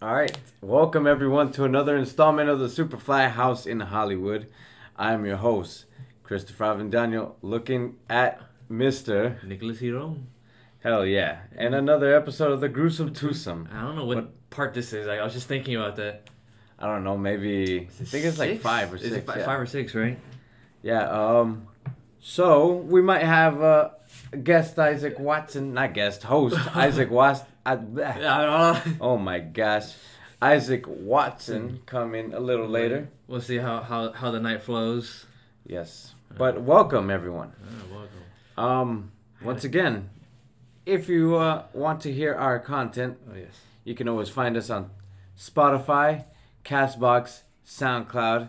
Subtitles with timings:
[0.00, 4.46] All right, welcome everyone to another installment of the Superfly House in Hollywood.
[4.96, 5.86] I am your host,
[6.22, 10.18] Christopher Avendano, looking at Mister Nicholas Hero.
[10.84, 13.68] Hell yeah, and another episode of the Gruesome Twosome.
[13.72, 15.08] I don't know what, part this is.
[15.08, 16.28] I, was just thinking about that.
[16.78, 19.16] I don't know, maybe I think it's like five or Is six.
[19.16, 19.44] it fi- yeah.
[19.44, 20.18] five or six, right?
[20.82, 21.08] Yeah.
[21.10, 21.66] Um.
[22.20, 23.90] So we might have uh,
[24.44, 27.42] guest Isaac Watson, not guest host Isaac Was.
[27.68, 28.82] I, I don't know.
[29.02, 29.92] oh my gosh,
[30.40, 33.10] Isaac Watson coming a little later.
[33.26, 35.26] We'll see how, how, how the night flows.
[35.66, 37.52] Yes, but welcome everyone.
[37.92, 38.08] Welcome.
[38.56, 39.12] Um.
[39.42, 40.08] Once again,
[40.86, 43.54] if you uh, want to hear our content, Oh yes.
[43.84, 44.90] you can always find us on
[45.38, 46.24] Spotify,
[46.64, 48.48] Castbox, SoundCloud,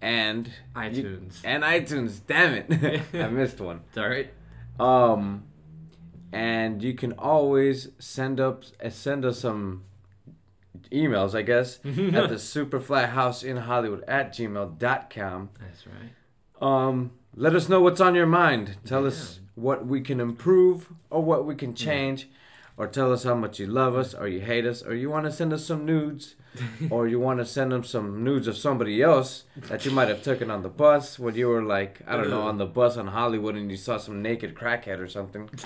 [0.00, 1.40] and iTunes.
[1.44, 2.20] and iTunes.
[2.26, 3.82] Damn it, I missed one.
[3.90, 4.32] It's all right.
[4.80, 5.44] Um,
[6.34, 9.84] and you can always send up uh, send us some
[10.90, 15.50] emails, I guess, at the superflyhouse in Hollywood at gmail.com.
[15.60, 16.10] That's right.
[16.60, 18.76] Um, let us know what's on your mind.
[18.84, 22.28] Tell us what we can improve or what we can change.
[22.76, 25.26] Or tell us how much you love us, or you hate us, or you want
[25.26, 26.34] to send us some nudes,
[26.90, 30.24] or you want to send them some nudes of somebody else that you might have
[30.24, 33.06] taken on the bus when you were like, I don't know, on the bus on
[33.06, 35.48] Hollywood and you saw some naked crackhead or something.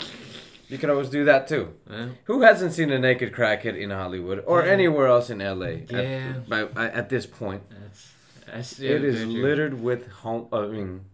[0.69, 1.75] You can always do that too.
[1.91, 2.09] Yeah.
[2.25, 5.67] Who hasn't seen a naked crackhead in Hollywood or anywhere else in LA?
[5.89, 5.99] Yeah.
[5.99, 8.13] At, by, at this point, That's,
[8.47, 10.49] that's yeah, it is littered with home.
[10.53, 11.05] I mean,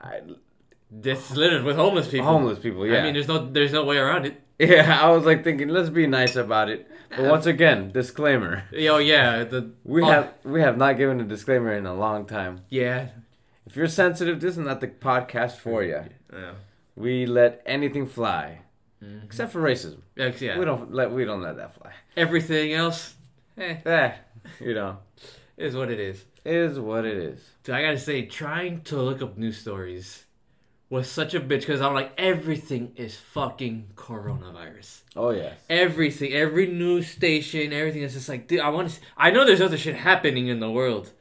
[0.00, 0.20] I,
[1.02, 2.26] is littered with homeless people.
[2.26, 2.86] homeless people.
[2.86, 4.40] Yeah, I mean, there's no there's no way around it.
[4.58, 4.98] yeah.
[5.02, 6.90] I was like thinking, let's be nice about it.
[7.10, 11.24] But once again, disclaimer: Oh yeah, the we oh, have we have not given a
[11.24, 12.64] disclaimer in a long time.
[12.68, 13.08] yeah.
[13.66, 16.02] If you're sensitive, this is not the podcast for you.
[16.32, 16.52] Yeah.
[16.98, 18.62] We let anything fly,
[19.24, 20.00] except for racism.
[20.16, 20.58] Yeah, yeah.
[20.58, 21.92] We don't let we don't let that fly.
[22.16, 23.14] Everything else,
[23.56, 24.12] eh, Eh,
[24.60, 24.98] you know,
[25.56, 26.24] is what it is.
[26.44, 27.38] is what it is.
[27.62, 30.24] Dude, I gotta say, trying to look up news stories
[30.90, 35.02] was such a bitch because I'm like, everything is fucking coronavirus.
[35.14, 35.52] Oh yeah.
[35.70, 39.00] Everything, every news station, everything is just like, dude, I want to.
[39.16, 41.12] I know there's other shit happening in the world,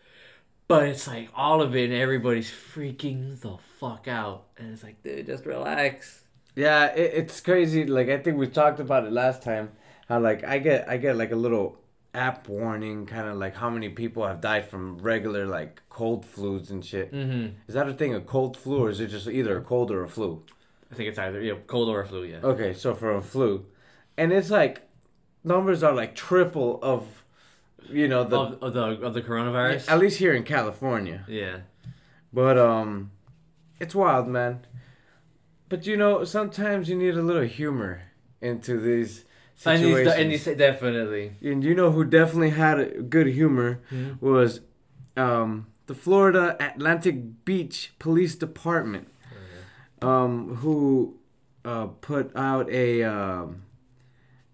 [0.67, 5.01] but it's like all of it, and everybody's freaking the fuck out, and it's like,
[5.03, 6.23] dude, just relax.
[6.55, 7.85] Yeah, it, it's crazy.
[7.85, 9.71] Like I think we talked about it last time.
[10.09, 11.77] How like I get I get like a little
[12.13, 16.69] app warning, kind of like how many people have died from regular like cold flus
[16.69, 17.13] and shit.
[17.13, 17.55] Mm-hmm.
[17.67, 20.03] Is that a thing, a cold flu, or is it just either a cold or
[20.03, 20.43] a flu?
[20.91, 22.23] I think it's either yeah, cold or a flu.
[22.23, 22.39] Yeah.
[22.43, 23.65] Okay, so for a flu,
[24.17, 24.81] and it's like
[25.43, 27.23] numbers are like triple of,
[27.89, 29.89] you know, the of, of the of the coronavirus.
[29.89, 31.25] at least here in California.
[31.27, 31.57] Yeah.
[32.33, 33.11] But um,
[33.79, 34.65] it's wild, man.
[35.69, 38.03] But you know, sometimes you need a little humor
[38.41, 39.25] into these
[39.65, 40.15] And situations.
[40.15, 41.33] and these definitely.
[41.41, 43.79] And you know who definitely had a good humor
[44.21, 44.61] was
[45.17, 49.07] um, the Florida Atlantic Beach Police Department,
[50.01, 51.17] um, who
[51.65, 53.63] uh, put out a um,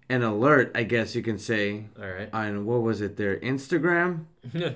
[0.09, 2.29] an alert, I guess you can say, All right.
[2.33, 4.25] on what was it, their Instagram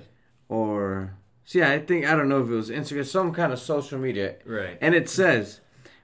[0.49, 1.13] or
[1.47, 3.97] so yeah, I think I don't know if it was Instagram, some kind of social
[3.97, 4.77] media, right.
[4.81, 5.61] and it says,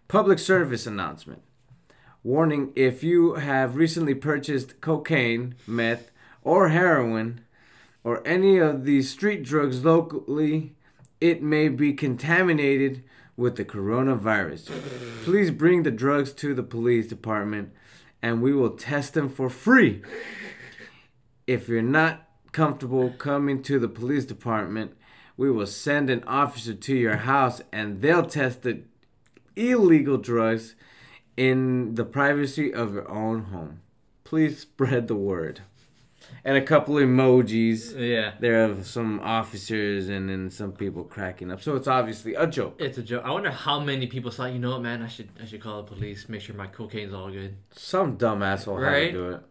[0.07, 1.41] public service announcement.
[2.23, 6.11] Warning if you have recently purchased cocaine, meth,
[6.43, 7.41] or heroin,
[8.05, 10.77] or any of these street drugs locally,
[11.19, 13.03] it may be contaminated
[13.35, 14.71] with the coronavirus.
[15.25, 17.73] Please bring the drugs to the police department
[18.21, 20.03] and we will test them for free.
[21.45, 24.95] If you're not comfortable coming to the police department,
[25.37, 28.81] we will send an officer to your house and they'll test the
[29.55, 30.75] illegal drugs
[31.37, 33.81] in the privacy of your own home.
[34.23, 35.61] Please spread the word.
[36.45, 38.33] And a couple emojis Yeah.
[38.39, 41.61] there of some officers and then some people cracking up.
[41.61, 42.75] So it's obviously a joke.
[42.79, 43.23] It's a joke.
[43.25, 45.83] I wonder how many people thought, you know what, man, I should I should call
[45.83, 47.55] the police, make sure my cocaine's all good.
[47.71, 49.41] Some dumb asshole had to do it.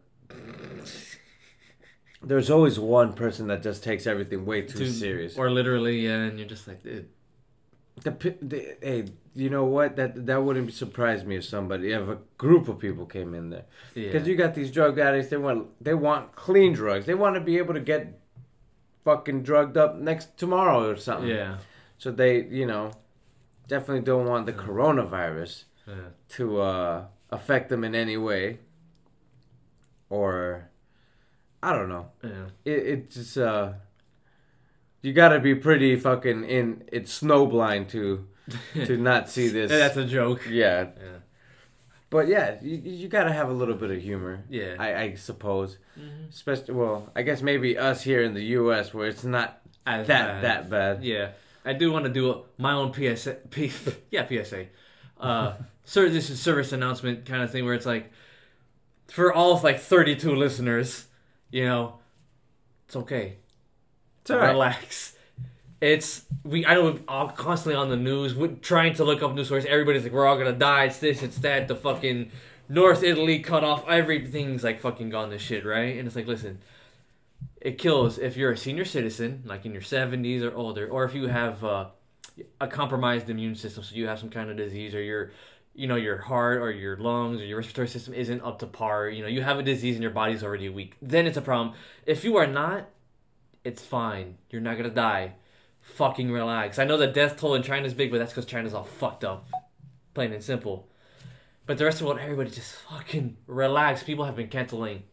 [2.25, 5.37] There's always one person that just takes everything way too Dude, serious.
[5.37, 7.09] Or literally, yeah, and you're just like, dude.
[8.05, 8.11] The,
[8.41, 9.05] the hey,
[9.35, 9.97] you know what?
[9.97, 13.65] That that wouldn't surprise me if somebody, if a group of people came in there,
[13.95, 14.11] Yeah.
[14.11, 15.29] because you got these drug addicts.
[15.31, 17.07] They want they want clean drugs.
[17.07, 18.19] They want to be able to get
[19.05, 21.29] fucking drugged up next tomorrow or something.
[21.29, 21.59] yeah.
[21.99, 22.93] So they, you know,
[23.69, 25.95] definitely don't want the coronavirus Yeah.
[26.31, 28.59] to uh, affect them in any way.
[30.09, 30.69] Or,
[31.63, 32.07] I don't know.
[32.25, 32.47] Yeah.
[32.65, 33.73] It it just uh,
[35.01, 36.85] you gotta be pretty fucking in.
[36.93, 38.27] It's snowblind to
[38.87, 39.71] to not see this.
[39.71, 40.43] That's a joke.
[40.49, 41.19] yeah, Yeah.
[42.11, 44.45] But yeah, you, you gotta have a little bit of humor.
[44.51, 44.75] Yeah.
[44.79, 45.79] I, I suppose.
[45.99, 46.29] Mhm.
[46.29, 48.93] Especially, well, I guess maybe us here in the U.S.
[48.93, 50.45] where it's not As that bad.
[50.45, 51.05] that bad.
[51.05, 51.31] Yeah,
[51.65, 53.35] I do want to do a, my own PSA.
[53.51, 53.73] P,
[54.11, 54.67] yeah, PSA.
[55.19, 55.55] Uh,
[55.97, 58.13] is service announcement kind of thing where it's like,
[59.09, 61.07] for all like 32 listeners,
[61.53, 62.01] you know,
[62.87, 63.37] it's okay.
[64.23, 64.51] It's all right.
[64.51, 65.17] Relax.
[65.81, 66.67] It's we.
[66.67, 68.35] I know we're all constantly on the news.
[68.35, 69.67] We're trying to look up news stories.
[69.67, 70.85] Everybody's like, we're all gonna die.
[70.85, 71.23] It's this.
[71.23, 71.69] It's that.
[71.69, 72.33] The fucking
[72.69, 73.89] North Italy cut off.
[73.89, 75.97] Everything's like fucking gone to shit, right?
[75.97, 76.59] And it's like, listen,
[77.61, 81.15] it kills if you're a senior citizen, like in your 70s or older, or if
[81.15, 81.87] you have uh,
[82.61, 85.31] a compromised immune system, so you have some kind of disease, or your,
[85.75, 89.09] you know, your heart or your lungs or your respiratory system isn't up to par.
[89.09, 90.97] You know, you have a disease and your body's already weak.
[91.01, 91.75] Then it's a problem.
[92.07, 92.89] If you are not,
[93.65, 94.37] it's fine.
[94.51, 95.35] You're not gonna die.
[95.81, 96.79] Fucking relax.
[96.79, 99.49] I know the death toll in China's big, but that's because China's all fucked up.
[100.15, 100.89] Plain and simple.
[101.65, 104.03] But the rest of the world, everybody just fucking relax.
[104.03, 105.05] People have been canceling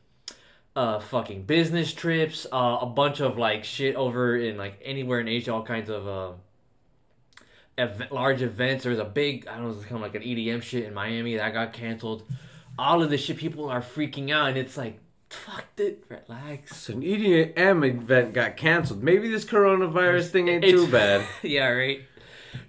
[0.75, 5.27] uh fucking business trips, uh a bunch of like shit over in like anywhere in
[5.27, 6.33] Asia, all kinds of uh
[7.79, 8.83] ev- large events.
[8.83, 11.35] There's a big I don't know, it's kind of like an EDM shit in Miami
[11.37, 12.23] that got canceled.
[12.77, 14.99] All of this shit, people are freaking out, and it's like,
[15.29, 16.77] fuck it, relax.
[16.77, 19.03] So an EDM event got canceled.
[19.03, 21.25] Maybe this coronavirus thing ain't It's- too bad.
[21.43, 22.01] yeah, right.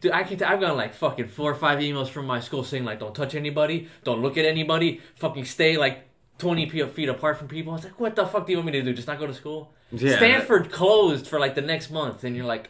[0.02, 0.36] Dude, I can.
[0.38, 3.14] T- I've got like fucking four or five emails from my school saying like, "Don't
[3.14, 6.00] touch anybody, don't look at anybody, fucking stay like
[6.38, 8.72] twenty feet apart from people." I was like, "What the fuck do you want me
[8.72, 8.92] to do?
[8.92, 12.44] Just not go to school?" Yeah, Stanford closed for like the next month, and you're
[12.44, 12.68] like,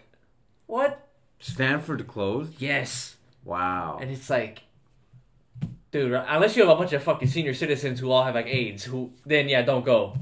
[0.66, 1.08] "What?"
[1.40, 2.54] Stanford closed.
[2.60, 3.98] Yes, Wow.
[4.00, 4.62] and it's like,
[5.90, 8.84] dude, unless you have a bunch of fucking senior citizens who all have like AIDS,
[8.84, 10.16] who then yeah, don't go.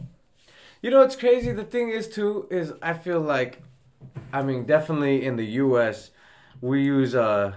[0.81, 1.51] You know what's crazy?
[1.53, 3.61] The thing is too is I feel like,
[4.33, 6.11] I mean, definitely in the U.S.
[6.61, 7.55] we use uh,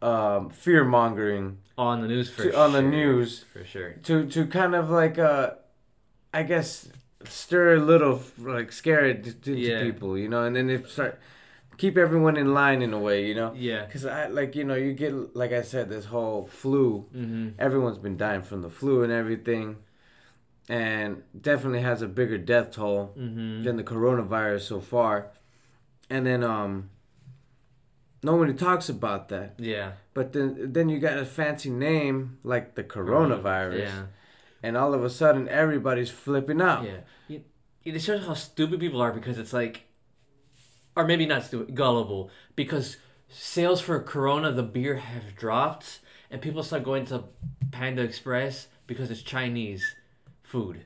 [0.00, 3.94] um, fear mongering On the news for on the news for sure.
[4.04, 5.50] to to kind of like uh,
[6.32, 6.88] I guess
[7.24, 9.80] stir a little like scare it to, to Yeah.
[9.82, 11.18] people, you know, and then they start
[11.78, 13.52] keep everyone in line in a way, you know.
[13.56, 13.86] Yeah.
[13.86, 17.48] Cause I like you know you get like I said this whole flu Mm-hmm.
[17.58, 19.76] everyone's been dying from the flu and everything
[20.68, 23.62] and definitely has a bigger death toll Mm-hmm.
[23.64, 25.14] than the coronavirus so far
[26.10, 26.90] and then um
[28.22, 29.92] nobody talks about that Yeah.
[30.14, 34.02] but then then you got a fancy name like the coronavirus Yeah.
[34.62, 37.38] and all of a sudden everybody's flipping out Yeah.
[37.84, 39.84] It shows how stupid people are because it's like,
[40.98, 42.28] or maybe not stupid, gullible.
[42.56, 42.96] Because
[43.28, 47.24] sales for Corona, the beer, have dropped, and people start going to
[47.70, 49.94] Panda Express because it's Chinese
[50.42, 50.84] food.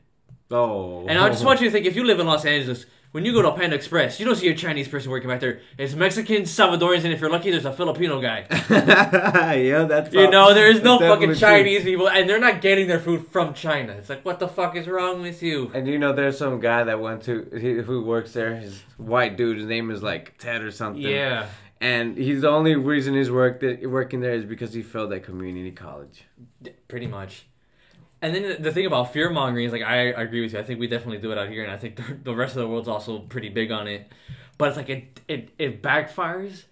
[0.51, 3.27] oh And I just want you to think if you live in Los Angeles, when
[3.27, 5.61] you go to Panda Express, you don't see a Chinese person working back there.
[5.77, 8.47] It's Mexicans, Salvadorians, and if you're lucky, there's a Filipino guy.
[8.71, 11.35] yeah that's You know, there is no fucking definitely true.
[11.35, 13.93] Chinese people, and they're not getting their food from China.
[13.93, 15.71] It's like, what the fuck is wrong with you?
[15.75, 18.57] And you know, there's some guy that went to he, who works there.
[18.57, 19.59] His white dude.
[19.59, 21.03] His name is like Ted or something.
[21.03, 21.49] Yeah.
[21.83, 25.73] And he's the only reason he's worked working there is because he failed at community
[25.73, 26.25] college.
[26.89, 27.47] Pretty much.
[28.23, 30.59] And then the- thing about fear mongering is like I agree with you.
[30.61, 32.63] I think we definitely do it out here, and I think the, the rest of
[32.63, 34.11] the world's also pretty big on it.
[34.59, 36.65] But it's like it it it backfires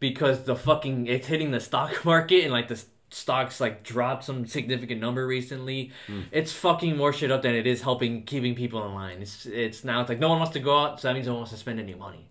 [0.00, 4.44] because the fucking it's hitting the stock market and like the stocks like dropped some
[4.46, 5.92] significant number recently.
[6.08, 6.22] Hmm.
[6.32, 9.22] It's fucking more shit up than it is helping keeping people in line.
[9.22, 11.32] It's it's now it's like no one wants to go out, so that means no
[11.34, 12.28] one wants to spend any money,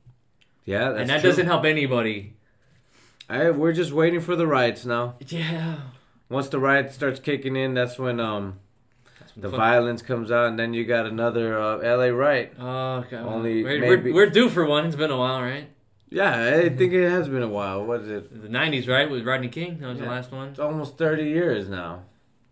[0.65, 1.29] Yeah, that's and that true.
[1.29, 2.35] doesn't help anybody.
[3.29, 5.15] I, we're just waiting for the riots now.
[5.27, 5.77] Yeah.
[6.29, 8.59] Once the riot starts kicking in, that's when um
[9.35, 12.11] the fuck- violence comes out, and then you got another uh, L.A.
[12.11, 12.53] riot.
[12.59, 13.13] Oh god.
[13.25, 14.85] Only we're, maybe- we're, we're due for one.
[14.85, 15.69] It's been a while, right?
[16.09, 17.83] Yeah, I think it has been a while.
[17.83, 18.41] What is it?
[18.41, 19.09] The '90s, right?
[19.09, 19.79] With Rodney King.
[19.79, 20.49] That was the last one.
[20.49, 22.03] It's almost thirty years now.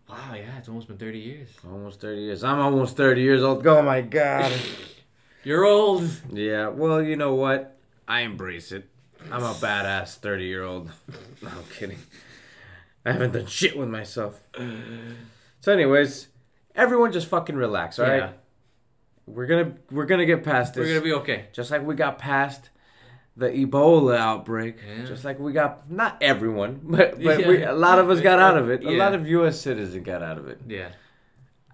[0.08, 1.48] Wow, yeah, it's almost been 30 years.
[1.66, 2.44] Almost thirty years.
[2.44, 3.66] I'm almost thirty years old.
[3.66, 4.52] Oh my god.
[5.42, 6.08] You're old.
[6.32, 7.76] Yeah, well, you know what?
[8.06, 8.88] I embrace it.
[9.32, 10.90] I'm a badass 30 year old.
[11.42, 11.98] No, I'm kidding.
[13.06, 14.42] I haven't done shit with myself.
[15.60, 16.28] So, anyways,
[16.74, 18.18] everyone just fucking relax, all right?
[18.18, 18.30] Yeah.
[19.26, 20.86] We're gonna we're gonna get past this.
[20.86, 21.46] We're gonna be okay.
[21.52, 22.70] just like we got past
[23.36, 24.76] the Ebola outbreak.
[24.86, 25.04] Yeah.
[25.04, 28.56] Just like we got not everyone, but but we, a lot of us got out
[28.56, 28.84] of it.
[28.84, 29.60] A lot of U.S.
[29.60, 30.60] citizens got out of it.
[30.66, 30.90] Yeah.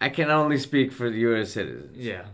[0.01, 1.53] I can only speak for the U.S.
[1.53, 1.97] citizens.
[1.97, 2.25] Yeah.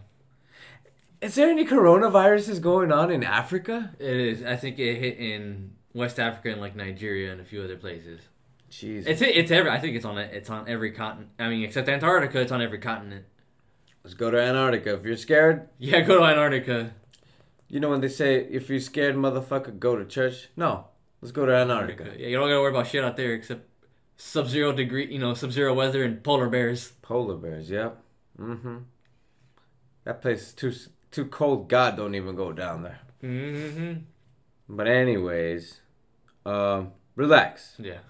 [1.21, 3.91] Is there any coronaviruses going on in Africa?
[3.99, 4.43] It is.
[4.45, 8.21] I think it hit in West Africa and like Nigeria and a few other places.
[8.71, 9.11] Jesus.
[9.11, 9.71] It's it's every.
[9.71, 11.31] I think it's on it's on every continent.
[11.39, 13.25] I mean, except Antarctica, it's on every continent.
[14.05, 14.95] Let's go to Antarctica.
[14.95, 16.93] If you're scared, Yeah, go to Antarctica.
[17.69, 20.49] you know when they say if you're scared, motherfucker, go to church.
[20.57, 20.87] No,
[21.21, 22.15] let's go to Antarctica.
[22.17, 23.63] Yeah, you don't gotta worry about shit out there except
[24.17, 26.93] sub zero degree, you know, sub zero weather and polar bears.
[27.03, 28.03] Polar bears, yep.
[28.39, 28.79] Mm-hmm.
[30.05, 30.73] That place is too
[31.11, 31.69] too cold.
[31.69, 33.01] God don't even go down there.
[33.23, 34.01] Mm-hmm.
[34.69, 35.81] But anyways,
[36.47, 37.75] um, relax.
[37.79, 37.99] Yeah.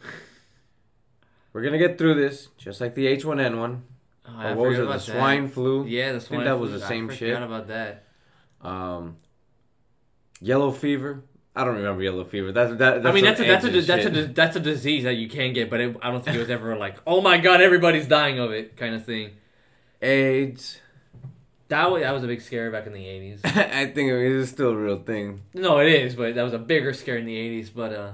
[1.59, 3.81] We're gonna get through this, just like the H1N1.
[4.29, 4.83] Oh, what was it?
[4.83, 5.01] The that.
[5.01, 5.85] swine flu.
[5.87, 6.45] Yeah, the swine.
[6.45, 6.79] that was flu.
[6.79, 7.35] the same I shit.
[7.35, 8.05] Forgot about that.
[8.63, 9.17] Um,
[10.41, 11.25] yellow fever.
[11.57, 12.53] I don't remember yellow fever.
[12.53, 13.03] That's that.
[13.03, 15.29] That's I mean, some that's a, that's a that's a that's a disease that you
[15.29, 18.07] can get, but it, I don't think it was ever like, oh my god, everybody's
[18.07, 19.33] dying of it, kind of thing.
[20.01, 20.79] AIDS.
[21.67, 23.41] That was that was a big scare back in the eighties.
[23.45, 25.43] I think it is still a real thing.
[25.55, 27.69] No, it is, but that was a bigger scare in the eighties.
[27.71, 28.13] But uh,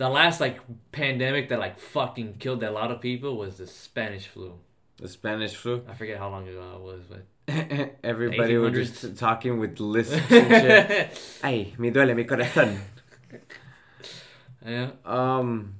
[0.00, 0.56] the last like
[0.92, 4.48] pandemic that like fucking killed a lot of people was the Spanish flu.
[4.96, 5.82] The Spanish flu.
[5.88, 7.22] I forget how long ago it was, but
[8.12, 11.38] Everybody was just talking with lisps and shit.
[11.44, 12.78] Ay, me duele mi corazón.
[14.66, 14.90] yeah.
[15.04, 15.74] Um,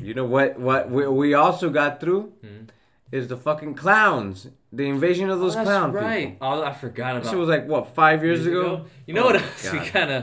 [0.00, 0.58] you know what?
[0.58, 2.68] What we, we also got through Mhm.
[3.12, 4.48] is the fucking clowns.
[4.72, 6.30] The invasion of those Oh, that's clown right.
[6.32, 6.46] people.
[6.48, 7.30] Oh, I forgot This about.
[7.30, 8.86] shit was like what five years, ago?
[9.06, 10.20] You know Oh what else we kind of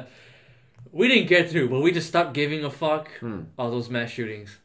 [0.91, 3.10] we didn't get through, but we just stopped giving a fuck.
[3.19, 3.41] Hmm.
[3.57, 4.57] All those mass shootings.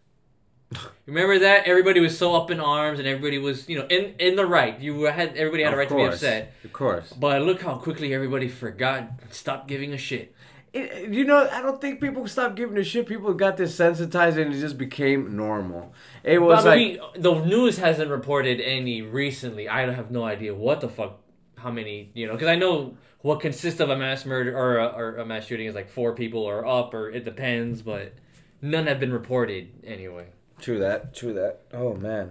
[1.07, 4.35] Remember that everybody was so up in arms and everybody was, you know, in in
[4.35, 4.79] the right.
[4.81, 6.15] You had everybody had a right to be course.
[6.15, 6.55] upset.
[6.65, 7.13] Of course.
[7.13, 10.35] But look how quickly everybody forgot, stopped giving a shit.
[10.73, 13.07] It, you know, I don't think people stopped giving a shit.
[13.07, 15.95] People got desensitized and it just became normal.
[16.25, 19.69] It was But I like the news hasn't reported any recently.
[19.69, 21.21] I have no idea what the fuck,
[21.57, 24.87] how many, you know, because I know what consists of a mass murder or a,
[24.87, 28.15] or a mass shooting is like four people or up, or it depends, but
[28.63, 30.29] none have been reported anyway.
[30.61, 31.13] True that.
[31.13, 31.63] True that.
[31.75, 32.31] Oh man,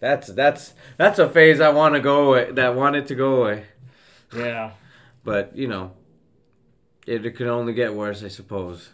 [0.00, 2.50] that's that's that's a phase I want to go away.
[2.50, 3.64] That wanted to go away,
[4.34, 4.70] Yeah.
[5.22, 5.92] but you know,
[7.06, 8.88] it, it could only get worse, I suppose.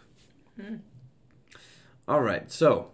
[2.05, 2.91] All right, so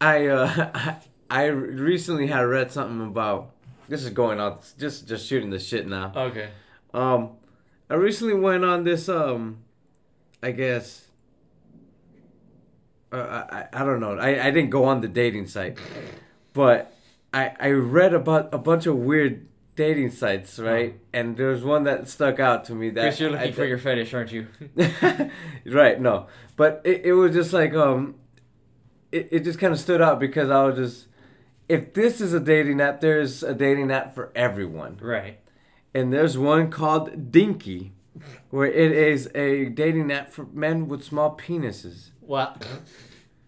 [0.00, 0.96] I uh I,
[1.28, 3.55] I recently had read something about
[3.88, 6.12] this is going on just just shooting the shit now.
[6.14, 6.48] Okay.
[6.92, 7.30] Um,
[7.88, 9.08] I recently went on this.
[9.08, 9.58] Um,
[10.42, 11.06] I guess.
[13.12, 14.18] Uh, I I don't know.
[14.18, 15.78] I I didn't go on the dating site,
[16.52, 16.92] but
[17.32, 20.98] I I read about a bunch of weird dating sites, right?
[21.12, 23.78] And there's one that stuck out to me that Chris, you're looking I- for your
[23.78, 24.48] fetish, aren't you?
[25.66, 26.00] right.
[26.00, 26.26] No,
[26.56, 28.16] but it it was just like um,
[29.12, 31.06] it it just kind of stood out because I was just.
[31.68, 35.38] If this is a dating app, there's a dating app for everyone right.
[35.94, 37.92] and there's one called Dinky,
[38.50, 42.10] where it is a dating app for men with small penises.
[42.20, 42.56] Well,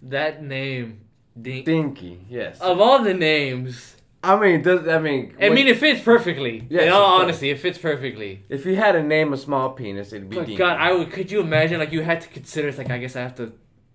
[0.03, 1.01] that name,
[1.41, 1.65] Dink.
[1.67, 2.61] Dinky, yes.
[2.61, 5.35] Of all the names, I mean, does I mean?
[5.41, 6.67] I when- mean, it fits perfectly.
[6.69, 8.43] Yes, In all honesty, it fits perfectly.
[8.49, 10.59] if you had to name a small penis, it'd be But Dinky.
[10.59, 11.13] God, I would.
[11.13, 11.79] Could you imagine?
[11.79, 12.67] Like, you had to consider.
[12.69, 13.53] It's like I guess I have to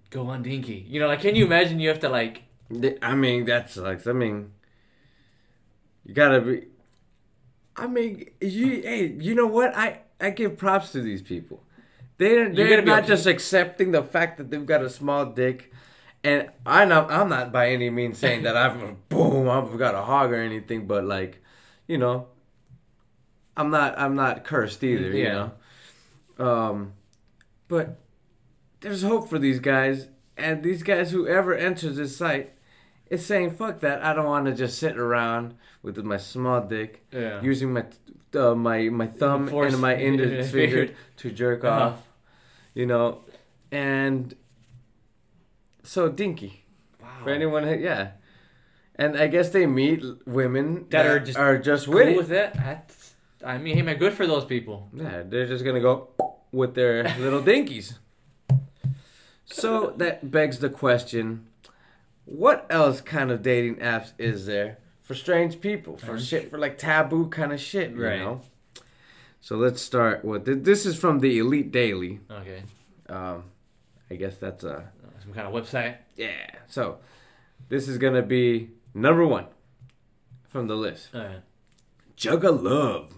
[0.09, 0.85] go on Dinky.
[0.87, 1.81] You know, like, can you imagine?
[1.81, 2.43] You have to like.
[3.01, 4.07] I mean, that sucks.
[4.07, 4.51] I mean,
[6.05, 6.67] you gotta be.
[7.75, 8.81] I mean, you.
[8.81, 9.75] Hey, you know what?
[9.75, 11.63] I I give props to these people.
[12.17, 13.07] They're they're not okay.
[13.07, 15.71] just accepting the fact that they've got a small dick,
[16.23, 20.01] and I know I'm not by any means saying that I've boom I've got a
[20.01, 21.41] hog or anything, but like,
[21.87, 22.27] you know,
[23.57, 25.11] I'm not I'm not cursed either.
[25.11, 25.51] You
[26.37, 26.93] know, um,
[27.67, 27.99] but
[28.81, 32.53] there's hope for these guys, and these guys whoever enters this site
[33.13, 34.03] is saying fuck that.
[34.03, 37.41] I don't want to just sit around with my small dick Yeah.
[37.41, 37.83] using my
[38.35, 40.83] uh, my my thumb Force- and my index finger
[41.21, 41.85] to jerk Uh-huh.
[41.85, 41.99] off,
[42.73, 43.21] you know,
[43.71, 44.35] and
[45.83, 46.63] so dinky
[47.01, 47.07] Wow.
[47.23, 48.11] for anyone, yeah,
[48.95, 52.17] and I guess they meet women That that, are just are just Cool with it.
[52.17, 52.53] with that?
[52.55, 53.13] That's,
[53.45, 54.87] I mean, hey man, good for those people.
[54.93, 56.09] Yeah, they're just gonna go
[56.51, 57.97] with their little dinkies.
[59.45, 61.45] So that begs the question:
[62.25, 65.97] What else kind of dating apps is there for strange people?
[65.97, 68.19] For shit, for like taboo kind of shit, you Right.
[68.19, 68.41] know?
[69.41, 72.21] So let's start with th- this is from the Elite Daily.
[72.31, 72.63] Okay.
[73.09, 73.43] Um,
[74.09, 74.89] I guess that's a
[75.21, 75.97] Some kind of website.
[76.15, 76.49] yeah.
[76.67, 76.99] So
[77.69, 79.47] this is gonna be number one
[80.47, 81.13] from the list.
[81.13, 81.39] Uh,
[82.15, 83.13] Jug of Love.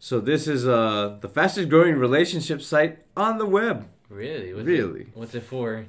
[0.00, 3.88] So this is uh the fastest growing relationship site on the web.
[4.08, 4.52] really?
[4.52, 5.00] What's Really?
[5.02, 5.86] It, what's it for?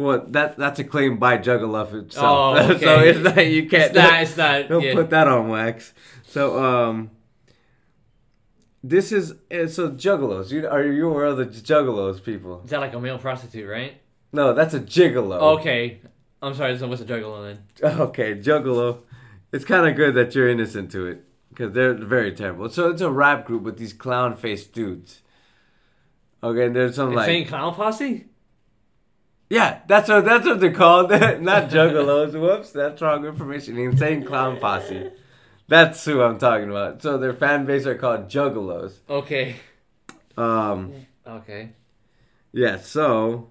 [0.00, 1.62] Well, that that's a claim by Jug
[1.94, 2.58] itself.
[2.58, 4.22] Oh, so it's not you can't It's not.
[4.22, 4.68] It's not.
[4.68, 4.94] don't yeah.
[4.94, 5.92] put that on wax.
[6.26, 7.10] So um
[8.82, 10.50] this is uh, so juggalos.
[10.50, 12.62] You are you aware of the juggalos people?
[12.64, 14.00] Is that like a male prostitute, right?
[14.32, 15.58] No, that's a gigolo.
[15.58, 16.00] Okay.
[16.40, 16.78] I'm sorry.
[16.78, 17.98] So what's a juggalo then?
[18.00, 19.00] Okay, juggalo.
[19.52, 22.70] It's kind of good that you're innocent to it because they're very terrible.
[22.70, 25.20] So it's a rap group with these clown faced dudes.
[26.42, 28.29] Okay, and there's some Insane like saying clown posse.
[29.50, 31.10] Yeah, that's what that's what they're called.
[31.10, 32.32] Not juggalos.
[32.40, 33.74] Whoops, that's wrong information.
[33.74, 35.10] The Insane Clown Posse.
[35.66, 37.02] That's who I'm talking about.
[37.02, 38.94] So their fan base are called juggalos.
[39.08, 39.56] Okay.
[40.36, 41.70] Um, Okay.
[42.52, 42.78] yeah.
[42.78, 43.50] So,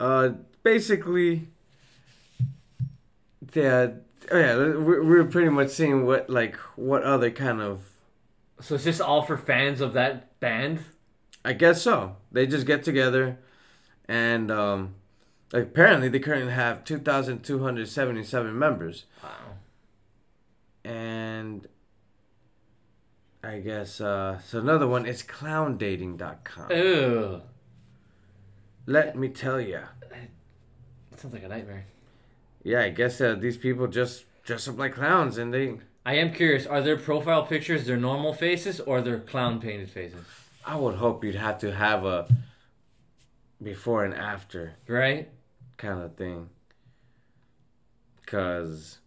[0.00, 0.30] uh,
[0.62, 1.48] basically,
[3.54, 3.88] yeah,
[4.30, 4.56] oh, yeah.
[4.56, 7.88] We're, we're pretty much seeing what like what other kind of.
[8.60, 10.84] So it's just all for fans of that band.
[11.44, 12.16] I guess so.
[12.30, 13.38] They just get together,
[14.08, 14.94] and um,
[15.52, 19.04] apparently they currently have two thousand two hundred seventy-seven members.
[19.22, 19.30] Wow.
[20.84, 21.68] And
[23.44, 26.70] I guess uh so another one is clowndating.com.
[26.70, 27.42] Ew.
[28.86, 29.80] Let me tell you.
[31.16, 31.86] Sounds like a nightmare.
[32.64, 36.32] Yeah, I guess uh, these people just dress up like clowns and they I am
[36.32, 36.66] curious.
[36.66, 40.24] Are their profile pictures their normal faces or their clown painted faces?
[40.64, 42.28] I would hope you'd have to have a
[43.62, 45.28] before and after Right.
[45.76, 46.50] kind of thing.
[48.26, 48.98] Cuz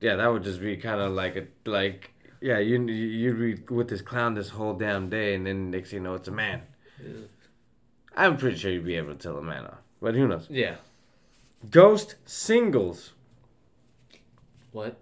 [0.00, 3.38] yeah, that would just be kind of like a like yeah, you you'd
[3.68, 6.28] be with this clown this whole damn day and then next thing you know it's
[6.28, 6.62] a man.
[7.02, 7.28] Ew.
[8.16, 9.78] I'm pretty sure you'd be able to tell a man off.
[10.02, 10.48] But who knows?
[10.50, 10.76] Yeah.
[11.70, 13.12] Ghost singles.
[14.72, 14.98] What?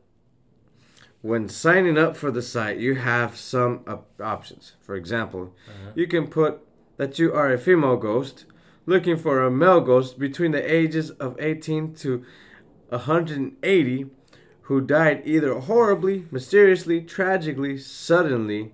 [1.21, 4.73] When signing up for the site, you have some op- options.
[4.81, 5.91] For example, Uh-huh.
[5.95, 6.61] you can put
[6.97, 8.45] that you are a female ghost
[8.87, 12.23] looking for a male ghost between the ages of 18 to
[12.91, 14.07] 180
[14.63, 18.73] who died either horribly, mysteriously, tragically, suddenly.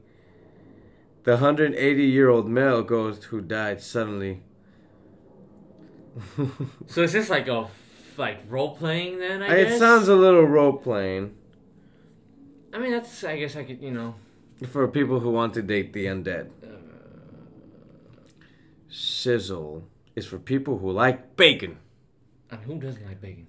[1.25, 4.43] The 180 year old male ghost who died suddenly.
[6.87, 9.43] So is this like a f- like role playing then?
[9.43, 9.79] I it guess.
[9.79, 11.35] sounds a little role playing
[12.75, 13.23] I mean, that's.
[13.25, 13.81] I guess I could.
[13.81, 14.15] You know.
[14.69, 16.51] for people who want to date the undead.
[16.63, 16.67] Uh,
[18.89, 21.79] Sizzle is for people who like bacon.
[22.51, 23.47] Mean, who doesn't like bacon?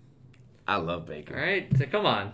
[0.68, 1.36] I love bacon.
[1.36, 1.68] All right.
[1.78, 2.34] So come on.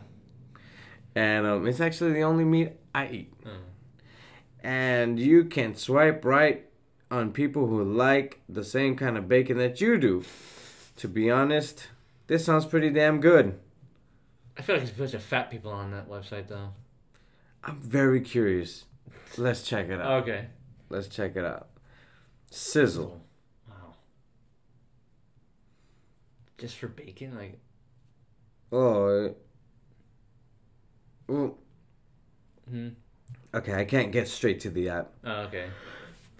[1.15, 3.33] And um, it's actually the only meat I eat.
[3.45, 3.49] Oh.
[4.63, 6.65] And you can swipe right
[7.09, 10.23] on people who like the same kind of bacon that you do.
[10.97, 11.87] To be honest,
[12.27, 13.59] this sounds pretty damn good.
[14.57, 16.69] I feel like there's a bunch of fat people on that website though.
[17.63, 18.85] I'm very curious.
[19.37, 20.23] Let's check it out.
[20.23, 20.47] Okay.
[20.89, 21.67] Let's check it out.
[22.49, 23.21] Sizzle.
[23.69, 23.93] Wow.
[26.57, 27.59] Just for bacon, like.
[28.71, 29.35] Oh.
[31.27, 31.57] Well,
[32.69, 32.89] Hmm.
[33.53, 35.11] okay, I can't get straight to the app.
[35.23, 35.67] Oh, okay.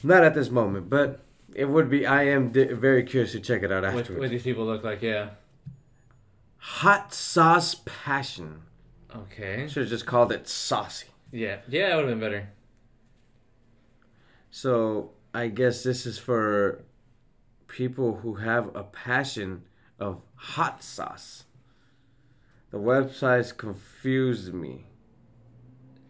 [0.03, 2.05] Not at this moment, but it would be.
[2.07, 5.01] I am di- very curious to check it out What, what these people look like?
[5.01, 5.31] Yeah.
[6.57, 8.61] Hot sauce passion.
[9.15, 9.67] Okay.
[9.67, 11.07] Should have just called it saucy.
[11.31, 11.57] Yeah.
[11.67, 12.49] Yeah, that would have been better.
[14.49, 16.83] So I guess this is for
[17.67, 19.63] people who have a passion
[19.97, 21.45] of hot sauce.
[22.71, 24.85] The website's confused me.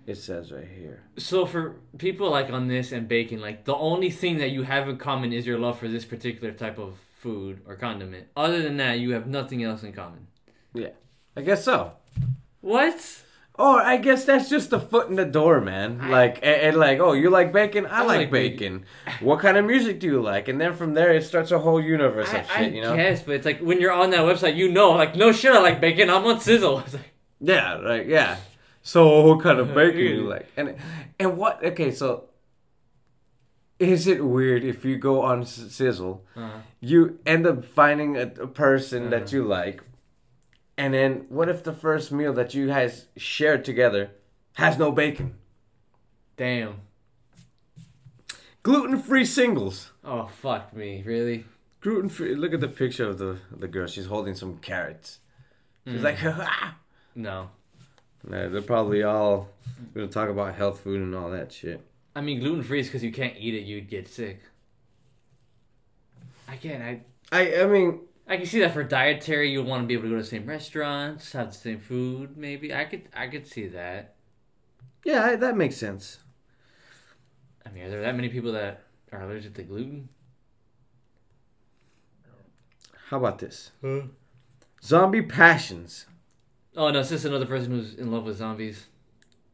[0.07, 1.03] It says right here.
[1.17, 4.89] So for people like on this and bacon, like the only thing that you have
[4.89, 8.27] in common is your love for this particular type of food or condiment.
[8.35, 10.27] Other than that, you have nothing else in common.
[10.73, 10.89] Yeah,
[11.35, 11.93] I guess so.
[12.61, 13.23] What?
[13.59, 15.99] Or I guess that's just a foot in the door, man.
[16.01, 17.85] I- Like and, and like, oh, you like bacon?
[17.85, 18.85] I, I like, like bacon.
[19.19, 20.47] what kind of music do you like?
[20.47, 22.73] And then from there, it starts a whole universe I, of shit.
[22.73, 22.95] You know?
[22.95, 25.59] guess, but it's like when you're on that website, you know, like no shit, I
[25.59, 26.09] like bacon.
[26.09, 26.83] I'm on Sizzle.
[26.93, 27.11] Like,
[27.41, 28.37] Yeah, like yeah.
[28.83, 30.47] So what kind of bacon you like?
[30.55, 30.75] And
[31.19, 31.63] and what?
[31.63, 32.29] Okay, so
[33.79, 38.47] is it weird if you go on Sizzle, uh, you end up finding a, a
[38.47, 39.35] person that Uh-huh.
[39.37, 39.81] you like,
[40.81, 44.09] and then what if the first meal that you guys shared together
[44.53, 45.35] has no bacon?
[46.37, 46.81] damn.
[48.63, 49.91] Gluten free singles.
[50.03, 51.45] Oh fuck me, really?
[51.81, 52.35] Gluten free.
[52.35, 53.87] Look at the picture of the the girl.
[53.87, 55.19] She's holding some carrots.
[55.87, 56.03] She's Mm.
[56.03, 56.77] like, ah.
[57.15, 57.49] No.
[58.27, 59.49] Nah, they're probably all
[59.93, 61.81] gonna talk about health food and all that shit.
[62.15, 64.39] I mean, gluten free is because you can't eat it, you'd get sick.
[66.47, 66.81] I can't.
[66.83, 70.03] I I I mean, I can see that for dietary, you want to be able
[70.03, 72.37] to go to the same restaurants, have the same food.
[72.37, 74.15] Maybe I could I could see that.
[75.03, 76.19] yeah, I- that makes sense.
[77.65, 80.07] I mean, are there that many people that are allergic to gluten?
[83.09, 83.71] How about this?
[84.81, 86.05] Zombie passions.
[86.77, 88.85] Oh no, it's just another person who's in love with zombies.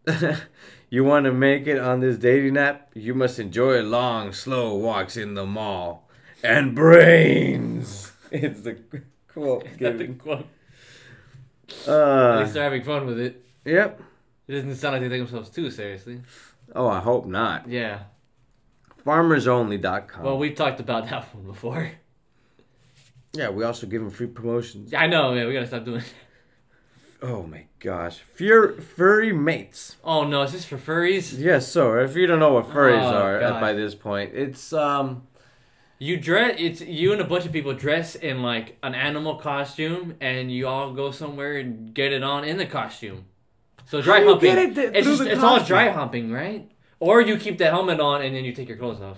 [0.92, 2.92] you want to make it on this dating app?
[2.94, 6.08] You must enjoy long, slow walks in the mall
[6.44, 8.12] and brains.
[8.32, 8.78] It's the
[9.28, 9.66] quote.
[9.74, 10.16] Is that the given.
[10.18, 10.40] quote?
[11.70, 13.44] At least Uh, they're having fun with it.
[13.66, 14.02] yep.
[14.48, 16.22] It doesn't sound like they take themselves too seriously.
[16.76, 17.68] Oh, I hope not.
[17.68, 18.04] Yeah.
[19.06, 20.24] Farmersonly.com.
[20.24, 21.92] Well, we've talked about that one before.
[23.34, 24.94] yeah, we also give them free promotions.
[24.94, 25.48] I know, man.
[25.48, 26.04] We gotta stop doing.
[27.22, 28.20] Oh my gosh.
[28.20, 29.96] Fur- furry mates.
[30.04, 31.38] Oh no, is this for furries?
[31.40, 33.60] Yes, so if you don't know what furries Oh, are God.
[33.62, 35.24] by this point, it's um
[36.00, 36.56] You dress.
[36.60, 40.68] It's you and a bunch of people dress in like an animal costume, and you
[40.68, 43.26] all go somewhere and get it on in the costume.
[43.86, 44.54] So dry you humping.
[44.56, 46.70] get it th- it's just, it's all dry humping, right?
[47.00, 49.18] Or you keep the helmet on and then you take your clothes off.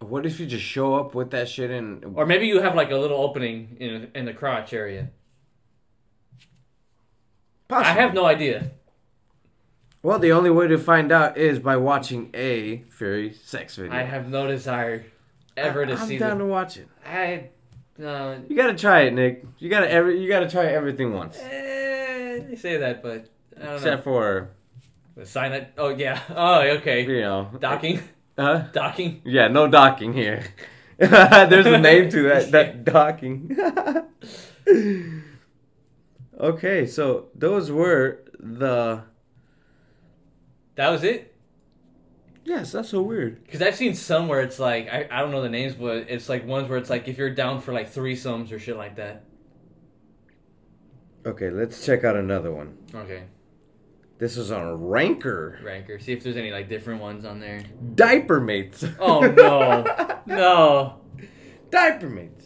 [0.00, 2.90] what if you just show up with that shit and Or maybe you have like
[2.90, 5.10] a little opening in in the crotch area.
[7.68, 7.90] Possibly.
[7.90, 8.70] I have no idea.
[10.02, 13.92] Well, the only way to find out is by watching a furry sex video.
[13.92, 15.04] I have no desire
[15.56, 16.02] ever to see that.
[16.02, 16.38] I'm see down them.
[16.38, 16.88] to watch it.
[17.04, 17.50] I
[17.96, 18.40] no.
[18.48, 19.44] You gotta try it, Nick.
[19.58, 21.36] You gotta every you gotta try everything once.
[21.38, 23.28] Eh, they say that, but
[23.60, 24.50] I don't Except for
[25.16, 25.72] the Sign it.
[25.76, 26.20] Oh yeah.
[26.34, 27.04] Oh okay.
[27.04, 28.00] you know Docking.
[28.38, 28.66] Huh?
[28.72, 29.20] Docking.
[29.24, 30.44] Yeah, no docking here.
[30.98, 32.52] There's a name to that.
[32.52, 33.56] That docking.
[36.38, 39.02] okay, so those were the.
[40.78, 41.34] That was it.
[42.44, 43.42] Yes, that's so weird.
[43.44, 46.28] Because I've seen some where it's like I, I don't know the names, but it's
[46.28, 49.24] like ones where it's like if you're down for like threesomes or shit like that.
[51.26, 52.78] Okay, let's check out another one.
[52.94, 53.24] Okay.
[54.18, 55.58] This is on Ranker.
[55.64, 55.98] Ranker.
[55.98, 57.64] See if there's any like different ones on there.
[57.96, 58.84] Diaper mates.
[59.00, 60.20] Oh no.
[60.26, 61.00] no.
[61.70, 62.37] Diaper mates.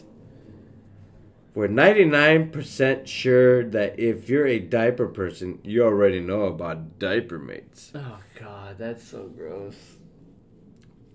[1.55, 7.93] We're 99% sure that if you're a diaper person, you already know about diaper mates.
[7.95, 9.77] Oh god, that's so gross.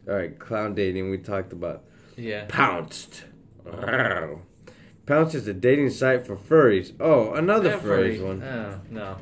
[0.07, 1.83] All right, clown dating we talked about.
[2.15, 2.45] Yeah.
[2.47, 3.23] Pounced.
[5.07, 6.93] Pounced is a dating site for furries.
[6.99, 8.21] Oh, another Yeah, furries furry.
[8.21, 8.43] one.
[8.43, 9.17] Oh no.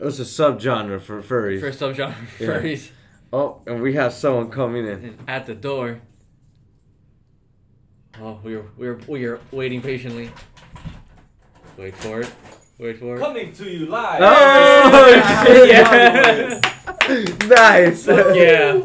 [0.00, 1.60] It's a subgenre for furries.
[1.60, 2.46] First subgenre Yeah.
[2.46, 2.90] furries
[3.32, 4.92] Oh, and we have someone coming in.
[5.04, 6.02] and at the door.
[8.20, 10.30] Oh, we are we were we were waiting patiently.
[11.76, 12.30] Wait for it.
[12.78, 13.20] Wait for it.
[13.20, 14.20] Coming to you live.
[14.22, 15.68] Oh, shit.
[17.08, 17.46] Yeah.
[17.48, 18.06] nice.
[18.06, 18.82] yeah.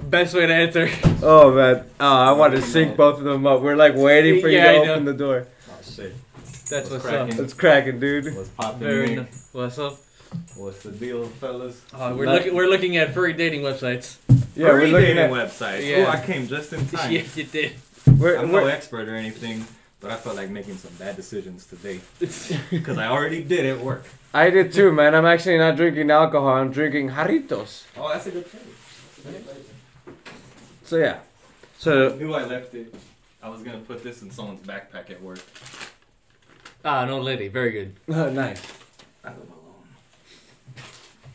[0.00, 0.88] Best way to enter.
[1.22, 1.84] Oh man.
[2.00, 3.60] Oh, I want to sync both of them up.
[3.62, 4.92] We're like waiting for you Yeah, I to know.
[4.94, 5.46] open the door.
[5.70, 6.14] Oh shit.
[6.44, 7.34] That's What's what's, cracking?
[7.34, 7.40] up.
[7.40, 8.34] It's cracking, dude.
[8.34, 8.80] What's popping?
[8.80, 9.18] Very Nick?
[9.18, 9.98] n- What's up?
[10.56, 11.80] What's the deal, fellas?
[11.94, 12.54] Uh, we're looking.
[12.54, 14.16] We're looking at furry dating websites.
[14.54, 15.30] Yeah, we're Furry looking dating at.
[15.30, 15.88] website.
[15.88, 16.04] Yeah.
[16.06, 17.10] Oh, I came just in time.
[17.12, 17.72] yeah, you did.
[18.16, 19.64] We're, I'm no we're, expert or anything,
[20.00, 22.00] but I felt like making some bad decisions today
[22.70, 24.04] because I already did at work.
[24.34, 25.14] I did too, man.
[25.14, 26.48] I'm actually not drinking alcohol.
[26.48, 27.84] I'm drinking jarritos.
[27.96, 28.62] Oh, that's a good trade.
[30.84, 31.16] So yeah.
[31.16, 31.20] I
[31.78, 32.94] So knew I left it.
[33.42, 35.40] I was gonna put this in someone's backpack at work.
[36.84, 37.48] ah, no lady.
[37.48, 37.94] Very good.
[38.08, 38.62] nice.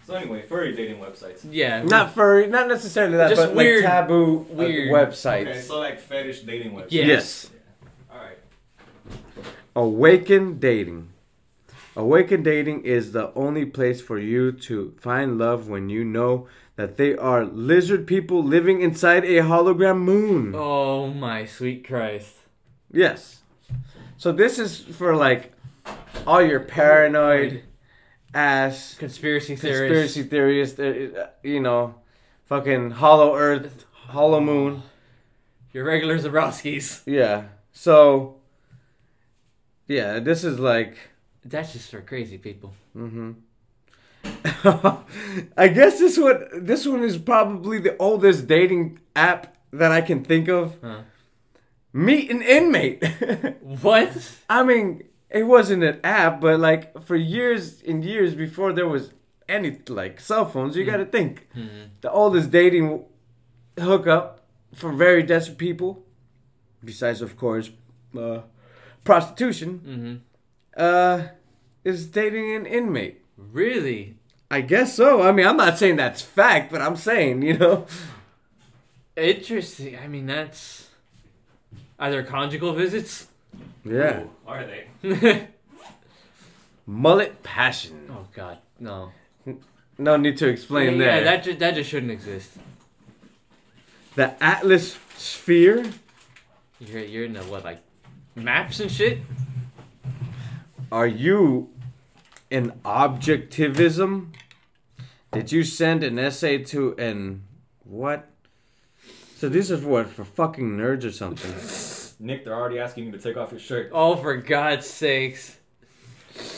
[0.10, 0.28] I live alone.
[0.28, 1.46] So anyway, furry dating websites.
[1.50, 1.82] Yeah.
[1.84, 4.92] Not furry, not necessarily that, Just but weird- like taboo uh, weird.
[4.92, 5.48] websites.
[5.48, 6.88] Okay, so like fetish dating websites.
[6.92, 7.08] Yes.
[7.08, 7.50] Yes.
[8.12, 8.38] All right.
[9.76, 11.10] Awaken dating.
[11.96, 16.98] Awaken dating is the only place for you to find love when you know that
[16.98, 20.54] they are lizard people living inside a hologram moon.
[20.56, 22.36] Oh my sweet Christ.
[22.92, 23.42] Yes.
[24.18, 25.52] So this is for like
[26.26, 27.64] all your paranoid
[28.34, 30.16] ass Conspiracy theorists.
[30.16, 31.96] conspiracy theorists, uh, you know,
[32.46, 34.84] fucking hollow earth, hollow moon.
[35.74, 37.02] Your regular Zabrowskis.
[37.06, 37.46] Yeah.
[37.72, 38.38] So
[39.88, 40.98] yeah, this is like
[41.46, 42.74] That's just for crazy people.
[42.96, 43.32] Mm-hmm.
[45.58, 50.24] I guess this one this one is probably the oldest dating app that I can
[50.24, 50.78] think of.
[50.82, 51.02] Huh.
[51.92, 53.04] Meet an inmate.
[53.82, 54.10] What?
[54.50, 59.12] I mean, it wasn't an app, but like for years and years before there was
[59.50, 61.90] any like cell phones, you got to think Mhm.
[62.02, 63.04] the oldest dating
[63.80, 64.42] hookup
[64.74, 66.04] for very desperate people,
[66.84, 67.72] besides of course
[68.18, 68.42] uh,
[69.04, 70.16] prostitution, Mm-hmm.
[70.78, 71.28] uh,
[71.84, 73.22] is dating an inmate.
[73.38, 74.16] Really?
[74.52, 75.24] I guess so.
[75.24, 77.86] I mean, I'm not saying that's fact, but I'm saying, you know.
[79.16, 79.98] Interesting.
[79.98, 80.90] I mean, that's.
[82.00, 83.28] Are there conjugal visits?
[83.86, 84.22] Yeah.
[84.24, 85.48] Ooh, are they?
[86.86, 88.10] Mullet passion.
[88.10, 89.12] Oh God, no.
[89.98, 91.24] No need to explain yeah, there.
[91.24, 92.52] that ju- that just shouldn't exist.
[94.16, 95.86] the Atlas sphere.
[96.80, 97.80] You're you're in the what like
[98.36, 99.20] maps and shit.
[100.92, 101.70] Are you
[102.50, 104.28] in objectivism?
[105.32, 107.44] Did you send an essay to an
[107.84, 108.28] what?
[109.38, 111.54] So this is what for fucking nerds or something.
[112.24, 113.90] Nick, they're already asking you to take off your shirt.
[113.92, 115.58] Oh, for God's sakes!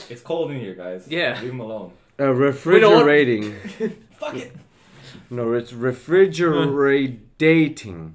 [0.09, 1.07] It's cold in here, guys.
[1.07, 1.39] Yeah.
[1.41, 1.93] Leave them alone.
[2.19, 3.95] A Refrigerdating.
[4.11, 4.55] Fuck it.
[5.31, 8.11] No, it's Refrigerdating.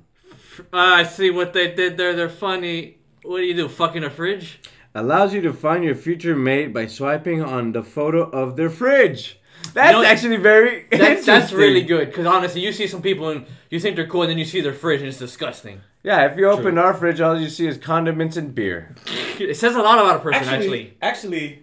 [0.72, 2.14] Ah, I see what they did there.
[2.14, 2.98] They're funny.
[3.24, 3.68] What do you do?
[3.68, 4.60] Fucking a fridge?
[4.94, 9.39] Allows you to find your future mate by swiping on the photo of their fridge.
[9.72, 10.86] That's know, actually very.
[10.90, 14.22] That's, that's really good because honestly, you see some people and you think they're cool,
[14.22, 15.80] and then you see their fridge and it's disgusting.
[16.02, 18.94] Yeah, if you open our fridge, all you see is condiments and beer.
[19.40, 20.96] It says a lot about a person, Actually, actually.
[21.00, 21.62] actually,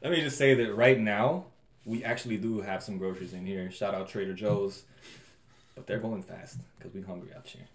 [0.00, 1.46] let me just say that right now
[1.84, 3.68] we actually do have some groceries in here.
[3.72, 4.84] Shout out Trader Joe's,
[5.74, 7.66] but they're going fast because we're hungry out here.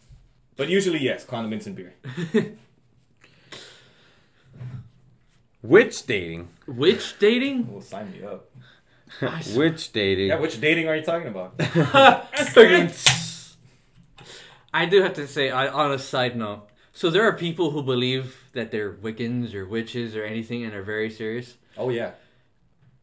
[0.55, 1.95] But usually, yes, condiments and beer.
[5.61, 6.47] Witch dating.
[6.65, 7.71] Which dating?
[7.71, 8.49] Well, sign me up.
[9.55, 10.27] Witch dating.
[10.27, 11.55] Yeah, which dating are you talking about?
[14.73, 17.81] I do have to say, I, on a side note, so there are people who
[17.81, 21.55] believe that they're Wiccans or witches or anything and are very serious.
[21.77, 22.11] Oh yeah.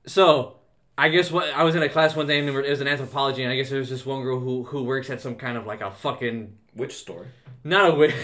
[0.06, 0.56] So
[0.98, 3.42] I guess what I was in a class one day and there was an anthropology,
[3.42, 5.66] and I guess there was this one girl who who works at some kind of
[5.66, 7.26] like a fucking witch store?
[7.64, 8.14] not a witch.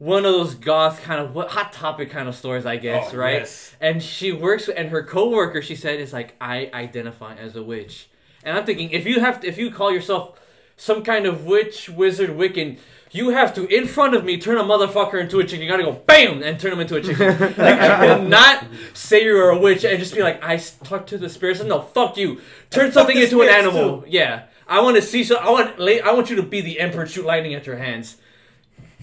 [0.00, 3.16] One of those goth kind of what hot topic kind of stories, I guess, Oh,
[3.18, 3.40] right?
[3.40, 3.74] yes.
[3.82, 8.08] And she works, and her coworker, she said, is like, I identify as a witch.
[8.42, 10.40] And I'm thinking, if you have, to, if you call yourself
[10.78, 12.78] some kind of witch, wizard, Wiccan,
[13.10, 15.60] you have to, in front of me, turn a motherfucker into a chicken.
[15.64, 17.26] You gotta go, bam, and turn him into a chicken.
[17.38, 21.28] like, I cannot say you're a witch and just be like, I talk to the
[21.28, 21.62] spirits.
[21.62, 22.40] No, fuck you.
[22.70, 24.04] Turn something into an animal.
[24.06, 24.44] Yeah.
[24.66, 25.36] I want to see so.
[25.36, 25.80] I want.
[25.80, 28.16] I want you to be the emperor, shoot lightning at your hands.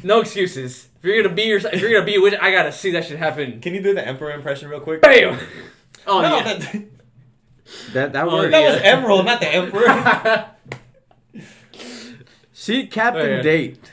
[0.04, 0.88] No excuses.
[1.00, 3.06] If you're gonna be your, if you're gonna be a witch, I gotta see that
[3.06, 3.60] shit happen.
[3.62, 5.02] Can you do the emperor impression real quick?
[5.02, 5.38] Bam.
[6.06, 6.44] Oh no, yeah.
[6.54, 6.84] that,
[7.94, 8.52] That that Oh, works.
[8.52, 10.46] that was Emeril, not the emperor.
[12.54, 13.42] Sea Captain Oh, yeah.
[13.42, 13.92] Date.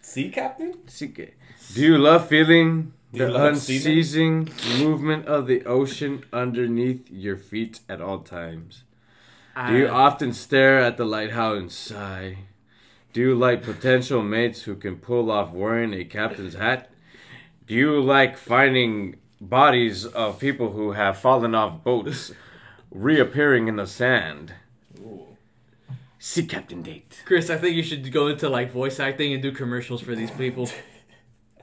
[0.00, 0.74] sea captain?
[0.88, 7.80] See, do you love feeling Do the unceasing movement of the ocean underneath your feet
[7.88, 8.84] at all times?
[9.66, 12.38] Do you often stare at the lighthouse and sigh?
[13.12, 16.90] Do you like potential mates who can pull off wearing a captain's hat?
[17.66, 22.32] Do you like finding bodies of people who have fallen off boats
[22.90, 24.54] reappearing in the sand?
[25.00, 25.26] Ooh.
[26.18, 27.22] Sea Captain Date.
[27.24, 30.30] Chris, I think you should go into like voice acting and do commercials for these
[30.30, 30.68] people.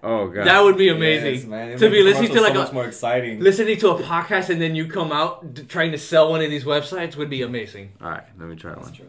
[0.03, 0.45] Oh god.
[0.45, 1.49] That would be Yes, amazing.
[1.49, 1.79] man.
[1.79, 3.39] To be listening to like so a much more exciting.
[3.39, 6.49] listening to a podcast and then you come out d- trying to sell one of
[6.51, 7.93] these websites would be amazing.
[7.99, 8.93] all right, let me try That's one.
[8.93, 9.08] true.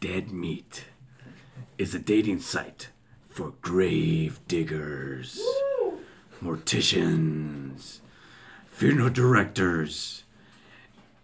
[0.00, 0.84] Dead Meat
[1.78, 2.88] is a dating site
[3.28, 5.40] for grave diggers,
[6.42, 8.00] morticians,
[8.66, 10.24] funeral directors,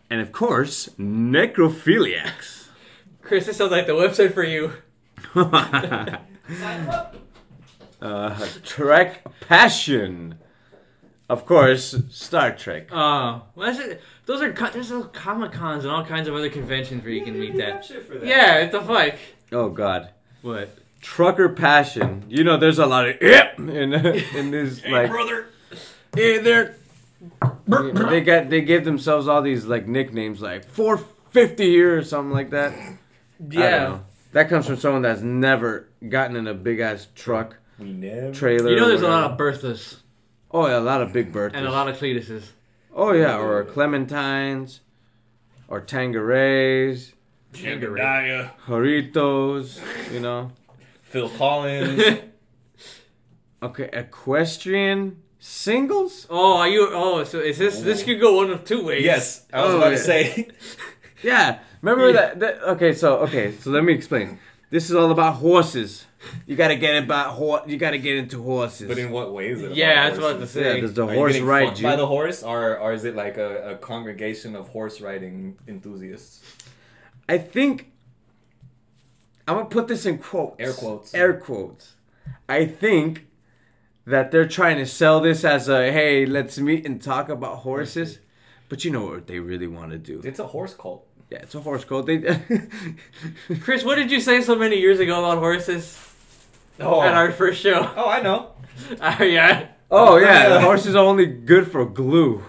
[0.08, 2.68] and of course, necrophiliacs.
[3.20, 4.72] Chris, this sounds like the website for you.
[8.02, 10.36] uh, Trek Passion.
[11.28, 12.88] Of course, Star Trek.
[12.90, 14.02] Oh, well, that's it.
[14.26, 17.38] Those are there's those comic cons and all kinds of other conventions where you can
[17.38, 17.86] meet that.
[17.88, 18.24] That.
[18.24, 19.14] Yeah, what the fuck?
[19.52, 20.10] Oh God.
[20.42, 20.78] What?
[21.00, 22.24] Trucker Passion.
[22.28, 23.68] You know, there's a lot of yep in
[24.34, 25.10] in this like.
[25.10, 25.46] brother.
[26.14, 26.76] Hey there.
[27.66, 32.50] they got they gave themselves all these like nicknames like 450 here or something like
[32.50, 32.72] that.
[32.72, 32.76] I
[33.38, 33.70] don't Yeah.
[33.78, 34.04] know.
[34.32, 38.32] That comes from someone that's never gotten in a big ass truck We never.
[38.32, 38.70] trailer.
[38.70, 39.96] You know, there's a lot of Berthas
[40.50, 41.52] Oh yeah, a lot of big Berthas.
[41.54, 42.44] and a lot of Cletuses.
[42.94, 44.80] Oh yeah, or Clementines,
[45.68, 47.12] or Tangeраys,
[47.54, 48.50] Jebediah.
[48.66, 49.80] Joritos.
[50.12, 50.50] You know.
[51.04, 52.02] Phil Collins.
[53.62, 56.26] Okay, equestrian singles.
[56.28, 56.88] Oh, are you?
[56.90, 57.80] Oh, so is this?
[57.80, 59.04] This could go one of two ways.
[59.04, 59.96] yes, I was Oh, about yeah.
[59.98, 60.48] to say.
[61.22, 62.12] Yeah, remember Yeah.
[62.34, 62.62] that, that?
[62.72, 64.40] Okay, so okay, so let me explain.
[64.72, 66.06] This is all about horses.
[66.46, 67.64] You gotta get about horse.
[67.66, 68.88] You gotta get into horses.
[68.88, 69.72] But in what way is it?
[69.72, 70.56] Yeah, about that's what I was horses?
[70.56, 71.82] about yeah, does the Are you horse getting ride fucked you?
[71.84, 76.42] by the horse, or or is it like a, a congregation of horse riding enthusiasts?
[77.28, 77.92] I think
[79.46, 80.56] I'm gonna put this in quotes.
[80.58, 81.12] Air quotes.
[81.12, 81.92] Air quotes.
[82.48, 83.26] I think
[84.06, 88.20] that they're trying to sell this as a hey, let's meet and talk about horses.
[88.70, 90.22] But you know what they really want to do?
[90.24, 91.06] It's a horse cult.
[91.32, 92.04] Yeah, it's a horse cult.
[92.06, 92.18] They
[93.60, 95.98] Chris, what did you say so many years ago about horses
[96.80, 97.90] Oh, at our first show?
[97.96, 98.50] oh, I know.
[99.00, 99.68] Oh yeah.
[99.94, 100.60] Oh yeah, the Yeah.
[100.62, 102.42] horses are only good for glue.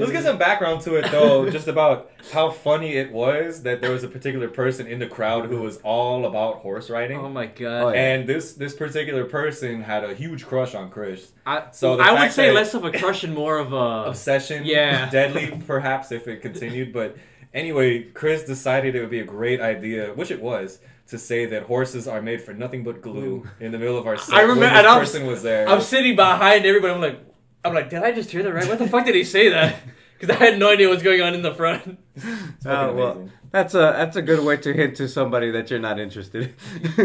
[0.00, 3.90] Let's get some background to it though, just about how funny it was that there
[3.90, 7.18] was a particular person in the crowd who was all about horse riding.
[7.18, 7.82] Oh my god.
[7.82, 8.00] Oh, yeah.
[8.14, 11.32] And this this particular person had a huge crush on Chris.
[11.46, 13.86] I, So the I would say less of a crush and more of a.
[14.12, 15.08] Obsession, Yeah.
[15.10, 16.92] deadly perhaps if it continued.
[16.92, 17.16] But
[17.54, 21.64] anyway, Chris decided it would be a great idea, which it was, to say that
[21.64, 24.34] horses are made for nothing but glue in the middle of our set.
[24.34, 25.68] I remember- when this and I'm- person was there.
[25.68, 26.94] I'm sitting behind everybody.
[26.94, 27.20] I'm like,
[27.64, 28.68] I'm like, did I just hear that right?
[28.68, 29.76] What the fuck did he say that?
[30.20, 31.98] Because I had no idea what's going on in the front.
[32.66, 35.98] Oh, well, that's a that's a good way to hint to somebody that you're not
[35.98, 36.54] interested.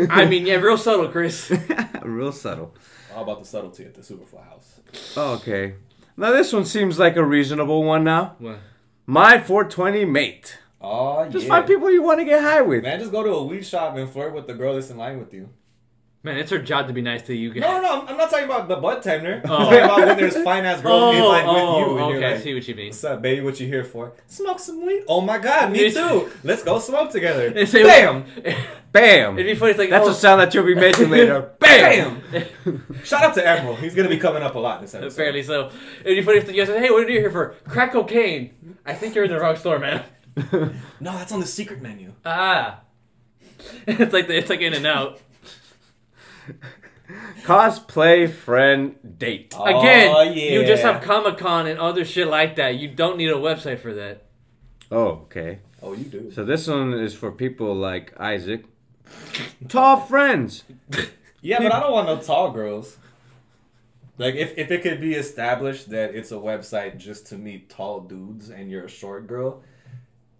[0.09, 1.49] I mean, yeah, real subtle, Chris.
[2.01, 2.75] real subtle.
[3.13, 4.81] How about the subtlety at the Superfly house?
[5.15, 5.75] Okay.
[6.17, 8.35] Now this one seems like a reasonable one now.
[8.39, 8.59] What?
[9.05, 10.57] My 420 mate.
[10.81, 11.49] Oh, Just yeah.
[11.49, 12.83] find people you want to get high with.
[12.83, 15.19] Man, just go to a weed shop and flirt with the girl that's in line
[15.19, 15.49] with you.
[16.25, 17.61] Man, it's her job to be nice to you guys.
[17.61, 19.43] No, no, I'm, I'm not talking about the butt tender.
[19.45, 19.57] I'm Oh.
[19.65, 21.97] talking about when there's fine ass girls in Oh, line oh, with you.
[21.97, 22.87] And okay, you're I see what you mean.
[22.87, 23.41] What's up, baby?
[23.41, 24.13] What you here for?
[24.25, 25.03] Smoke some weed.
[25.07, 26.31] Oh my god, me too.
[26.43, 27.51] Let's go smoke together.
[27.53, 28.25] They say- Bam,
[28.91, 29.37] Bam.
[29.37, 29.71] It'd be funny.
[29.73, 31.51] It's like That's oh, a sound that you'll be making later.
[31.59, 32.23] Bam.
[32.31, 32.99] bam.
[33.03, 33.77] Shout out to Emeril.
[33.77, 35.13] He's gonna be coming up a lot this episode.
[35.13, 35.69] Apparently so.
[36.03, 37.53] It'd be funny if you guys said, "Hey, what are you here for?
[37.67, 40.03] Crack cocaine." I think you're in the wrong store, man.
[40.99, 42.13] No, that's on the secret menu.
[42.25, 42.79] Ah.
[43.87, 45.19] It's like the, it's like In and Out.
[47.43, 49.53] Cosplay friend date.
[49.57, 52.75] Oh, Again, Oh, you just have Comic Con and other shit like that.
[52.75, 54.23] You don't need a website for that.
[54.91, 55.59] Oh, okay.
[55.83, 56.31] Oh, you do.
[56.31, 58.65] So this one is for people like Isaac.
[59.67, 60.63] Tall friends.
[61.41, 62.97] Yeah, but I don't want no tall girls.
[64.17, 67.99] Like, if, if it could be established that it's a website just to meet tall
[67.99, 69.61] dudes and you're a short girl,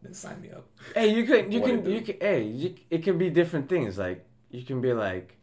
[0.02, 0.66] then sign me up.
[0.96, 1.92] Hey, you can you What can do?
[1.92, 4.00] you can hey, you, it can be different things.
[4.00, 5.35] Like you can be like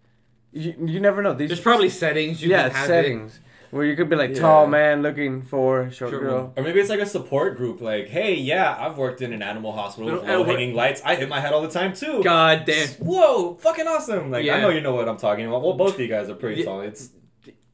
[0.52, 1.34] you, you never know.
[1.34, 4.40] These There's probably settings you yeah can have settings where you could be like Yeah.
[4.40, 6.52] tall man looking for short Short girl.
[6.56, 7.80] Or maybe it's like a support group.
[7.80, 11.00] Like, hey, yeah, I've worked in an animal hospital with low hanging lights.
[11.04, 12.22] I hit my head all the time too.
[12.22, 12.88] God damn.
[12.98, 14.30] Whoa, fucking awesome!
[14.30, 14.56] Like, Yeah.
[14.56, 15.62] I know you know what I'm talking about.
[15.62, 16.66] Well, both of you guys are pretty Yeah.
[16.66, 16.80] tall.
[16.82, 17.10] It's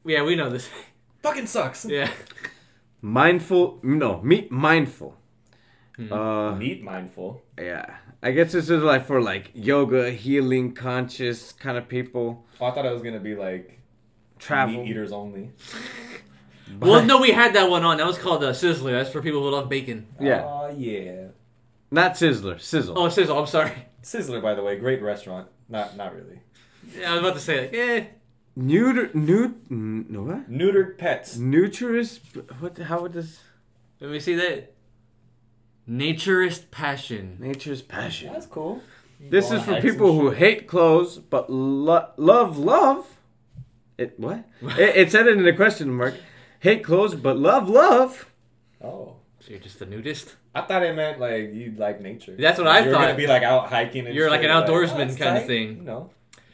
[0.05, 0.69] Yeah, we know this.
[1.21, 1.85] fucking sucks.
[1.85, 2.09] Yeah.
[3.01, 5.15] Mindful no meet mindful.
[5.95, 6.11] Hmm.
[6.13, 7.41] Uh Meat mindful.
[7.57, 12.45] yeah, I guess this is like for like yoga, healing, conscious kind of people.
[12.59, 13.79] Oh, I thought it was gonna be like
[14.37, 14.83] Travel.
[14.83, 15.51] meat eaters only.
[16.79, 17.97] Well, no, we had that one on.
[17.97, 18.91] That was called uh, Sizzler.
[18.91, 20.05] That's for people who love bacon.
[20.19, 20.43] Yeah.
[20.45, 21.29] Oh yeah.
[21.89, 22.93] Not Sizzler, Sizzle.
[22.95, 23.39] Oh, Sizzle.
[23.39, 23.71] I'm sorry.
[24.03, 25.47] Sizzler, by the way, great restaurant.
[25.67, 26.41] Not not really.
[26.95, 28.05] Yeah, I was about to say like, eh.
[28.55, 30.49] Neuter, nu, n- no what?
[30.51, 31.37] Neutered pets.
[31.37, 32.19] Nutrist,
[32.59, 32.77] what?
[32.77, 33.39] How would this?
[33.99, 34.73] Let me see that.
[35.89, 37.37] Naturist passion.
[37.39, 38.31] Nature's passion.
[38.31, 38.81] That's cool.
[39.19, 43.17] This Go is for people who hate clothes but lo- love love.
[43.97, 44.45] It what?
[44.77, 46.15] it, it said it in a question mark.
[46.59, 48.29] Hate clothes but love love.
[48.83, 49.15] Oh.
[49.39, 50.35] So you're just a nudist.
[50.53, 52.35] I thought it meant like you like nature.
[52.37, 53.01] That's what I You're thought.
[53.01, 54.05] gonna be like out hiking.
[54.05, 55.47] And You're like shit, an oh, outdoorsman oh, that's kinda tight.
[55.47, 55.85] thing.
[55.85, 56.11] No,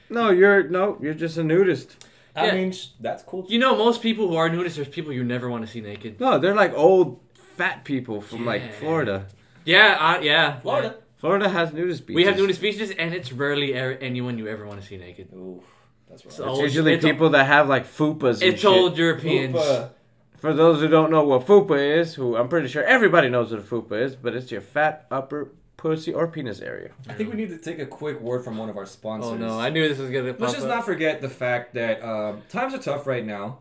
[0.09, 2.05] No, you're no, you're just a nudist.
[2.35, 2.55] I Yeah.
[2.55, 3.45] mean sh- that's cool.
[3.49, 6.19] You know, most people who are nudists are people you never want to see naked.
[6.19, 7.19] No, they're like old
[7.57, 9.27] fat people from like Florida.
[9.65, 10.59] Yeah, uh, yeah.
[10.61, 10.95] Florida.
[11.17, 12.15] Florida has nudist beaches.
[12.15, 15.29] We have nudist beaches, and it's rarely er- anyone you ever want to see naked.
[15.33, 15.63] Ooh,
[16.09, 16.33] that's right.
[16.33, 18.41] So- It's Oh, usually it's- people that have like fupas.
[18.41, 18.69] And It's shit.
[18.71, 19.55] old Europeans.
[19.55, 19.89] Fupa.
[20.37, 23.59] For those who don't know what fupa is, who I'm pretty sure everybody knows what
[23.61, 26.91] a fupa is, but it's your fat upper pussy or penis area.
[27.09, 29.31] I think we need to take a quick word from one of our sponsors.
[29.31, 30.33] Oh no, I knew this was gonna.
[30.33, 30.75] Pop Let's just up.
[30.75, 33.59] not forget the fact that um, times are tough right now,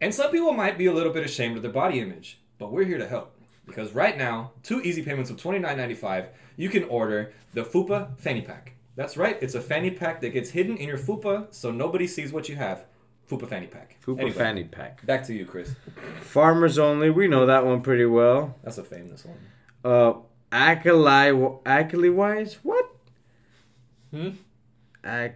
[0.00, 2.84] and some people might be a little bit ashamed of their body image, but we're
[2.84, 3.34] here to help.
[3.66, 8.74] Because right now, two easy payments of $29.95, you can order the Fupa Fanny Pack.
[8.96, 12.32] That's right, it's a fanny pack that gets hidden in your fupa so nobody sees
[12.32, 12.84] what you have.
[13.30, 13.96] Fupa Fanny Pack.
[14.04, 15.06] Fupa Anyway, fanny pack.
[15.06, 15.74] Back to you, Chris.
[16.20, 18.56] Farmers only, we know that one pretty well.
[18.62, 19.38] That's a famous one.
[19.84, 20.14] Uh,
[20.52, 22.58] Acali, Acali wise?
[22.62, 22.90] What?
[24.10, 24.30] Hmm?
[25.04, 25.34] Ac,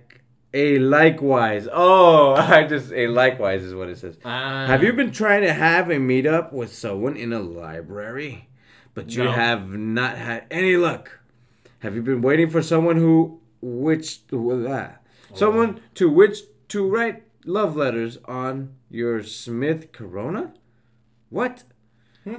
[0.55, 1.69] Alikewise.
[1.73, 4.17] Oh, I just, Alikewise is what it says.
[4.25, 4.67] Ah.
[4.67, 8.49] Have you been trying to have a meetup with someone in a library,
[8.95, 9.33] but you No.
[9.33, 11.19] have not had any luck?
[11.81, 14.89] Have you been waiting for someone who, which, uh,
[15.35, 16.39] someone to which
[16.69, 20.55] to write love letters on your Smith Corona?
[21.31, 21.65] What?
[22.23, 22.37] Hmm.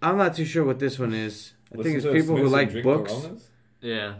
[0.00, 1.52] I'm not too sure what this one is.
[1.72, 3.12] I think it's people who Smiths and like books.
[3.12, 3.48] Coronas?
[3.80, 4.14] Yeah.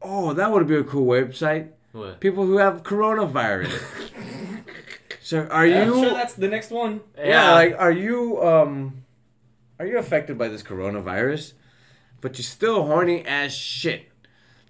[0.00, 1.70] Oh, that would be a cool website.
[1.96, 2.20] What?
[2.20, 3.72] People who have coronavirus.
[5.22, 5.94] so, are Yeah, you?
[5.94, 7.00] I'm sure that's the next one.
[7.18, 9.04] Yeah, like are you um
[9.78, 11.52] are you affected by this coronavirus?
[12.20, 14.10] But you're still horny as shit.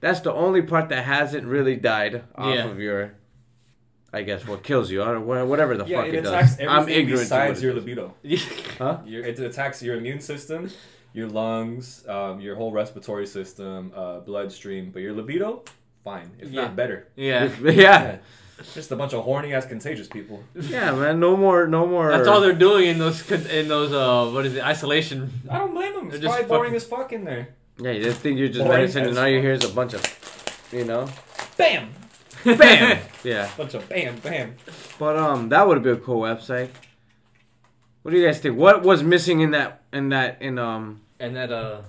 [0.00, 2.66] That's the only part that hasn't really died off Yeah.
[2.70, 3.14] of your
[4.12, 6.60] I guess what kills you or whatever the Yeah, fuck it it, attacks does.
[6.60, 8.06] everything I'm ignorant besides to your what it does.
[8.22, 8.77] libido.
[8.79, 8.98] Huh?
[9.04, 10.70] Your, it attacks your immune system,
[11.12, 14.90] your lungs, um, your whole respiratory system, uh, bloodstream.
[14.92, 15.64] But your libido,
[16.09, 16.63] fine, if Yeah.
[16.63, 16.98] not better.
[17.17, 17.50] yeah.
[17.85, 18.17] yeah.
[18.75, 20.38] Just a bunch of horny ass contagious people.
[20.75, 23.19] Yeah, man, no more no more That's all they're doing in those
[23.61, 25.19] in those uh what is it isolation.
[25.54, 26.07] I don't blame them.
[26.07, 27.44] It's They're just probably boring fucking- as fuck in there.
[27.85, 29.44] Yeah, you just think you're just Boring medicine and as all you fuck.
[29.46, 30.02] hear is a bunch of
[30.73, 31.02] you know?
[31.61, 31.85] Bam!
[32.63, 32.98] Bam!
[33.33, 33.44] yeah.
[33.61, 34.48] Bunch of bam, bam.
[35.02, 36.71] But um that would be a cool website.
[38.02, 38.57] What do you guys think?
[38.57, 40.85] What was missing in that in that in um
[41.21, 41.83] And that uh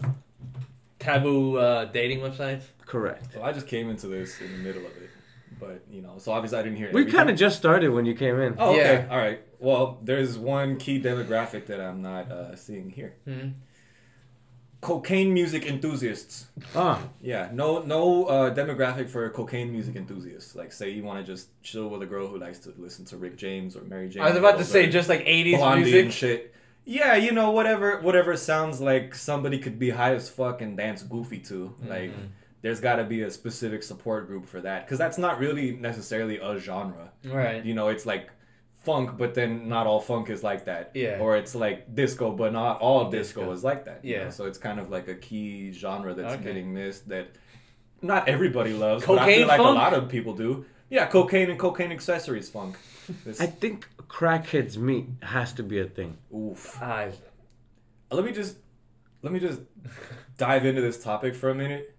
[1.08, 2.64] taboo uh dating websites.
[2.86, 3.34] correct?
[3.34, 5.10] So I just came into this in the middle of it,
[5.60, 6.90] but you know, so obviously I didn't hear.
[6.92, 8.56] We kind of just started when you came in.
[8.58, 9.06] Oh, okay.
[9.06, 9.08] Yeah.
[9.14, 9.42] All right.
[9.60, 13.14] Well, there's one key demographic that I'm not uh, seeing here.
[13.26, 13.50] Hmm.
[14.80, 16.46] Cocaine music enthusiasts.
[16.76, 20.56] Ah, Yeah, no, no uh, demographic for cocaine music enthusiasts.
[20.56, 23.18] Like, say you want to just chill with a girl who likes to listen to
[23.18, 24.22] Rick James or Mary Jane.
[24.22, 26.06] I was about to say just like 80s Blondie music.
[26.06, 26.54] and shit.
[26.90, 31.04] Yeah, you know, whatever, whatever sounds like somebody could be high as fuck and dance
[31.04, 31.76] goofy to.
[31.86, 32.28] Like, Mhm.
[32.62, 36.38] there's got to be a specific support group for that because that's not really necessarily
[36.38, 37.12] a genre.
[37.26, 37.64] Right.
[37.66, 38.32] You know, it's like
[38.86, 40.92] funk, but then not all funk is like that.
[40.94, 41.18] Yeah.
[41.20, 43.52] Or it's like disco, but not all disco, Disco.
[43.52, 44.00] is like that.
[44.06, 44.24] you Yeah.
[44.26, 44.30] know?
[44.30, 46.44] So it's kind of like a key genre that's Okay.
[46.46, 47.28] getting missed that
[48.02, 49.70] not everybody loves, but I Cocaine feel like funk?
[49.76, 50.66] a lot of people do.
[50.90, 52.78] Yeah, cocaine and cocaine accessories funk.
[53.26, 56.18] This- I think crackheads meat has to be a thing.
[56.34, 56.78] oof.
[56.82, 57.08] Ah,
[58.12, 58.58] Let me just
[59.22, 59.62] let me just
[60.38, 61.94] dive into this topic for a minute.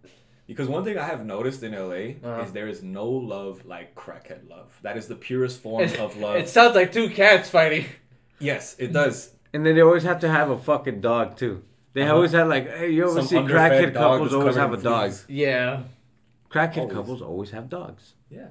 [0.46, 2.42] Because one thing I have noticed in LA Uh-huh.
[2.44, 4.78] is there is no love like crackhead love.
[4.82, 6.36] That is the purest form it, of love.
[6.36, 7.84] it sounds like two cats fighting.
[8.38, 9.34] yes, it does.
[9.52, 11.62] And then they always have to have a fucking dog too.
[11.92, 12.14] They Uh-huh.
[12.14, 15.12] always have like, hey, you ever Some see crackhead couples always have a in dog.
[15.28, 15.82] Yeah.
[16.50, 16.94] Crackhead Always.
[16.94, 18.14] couples always have dogs.
[18.30, 18.48] Yeah.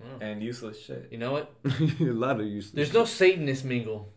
[0.00, 0.18] Oh.
[0.20, 1.08] And useless shit.
[1.10, 1.52] You know what?
[2.00, 2.72] a lot of useless.
[2.74, 4.12] There's no Satanist mingle.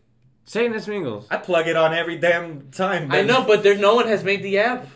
[0.45, 1.27] Satanist mingles.
[1.29, 3.11] I plug it on every damn time.
[3.11, 4.87] I know, but there's no one has made the app.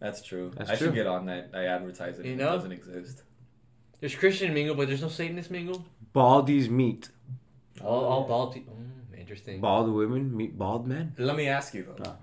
[0.00, 0.50] That's true.
[0.56, 0.88] That's I true.
[0.88, 1.50] should get on that.
[1.54, 2.26] I advertise it.
[2.26, 3.22] You It doesn't exist.
[4.00, 5.84] There's Christian mingle, but there's no Satanist mingle.
[6.14, 7.08] Baldies meet.
[7.82, 8.54] All, all bald.
[8.54, 9.60] pe- Mm, interesting.
[9.60, 11.14] Bald women meet bald men.
[11.18, 12.02] Let me ask you though.
[12.04, 12.16] Ah.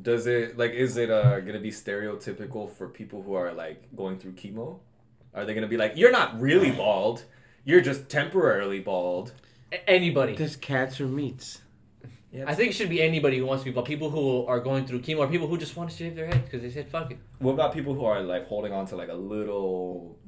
[0.00, 4.18] Does it like is it uh gonna be stereotypical for people who are like going
[4.18, 4.78] through chemo?
[5.36, 7.22] Are they gonna be like, you're not really bald,
[7.64, 9.32] you're just temporarily bald?
[9.70, 10.34] A- Anybody.
[10.34, 11.60] This cancer meets.
[12.32, 13.86] Yeah, I think it should be anybody who wants to be bald.
[13.86, 16.44] People who are going through chemo, or people who just want to shave their head
[16.44, 17.18] because they said fuck it.
[17.38, 20.18] What about people who are like holding on to like a little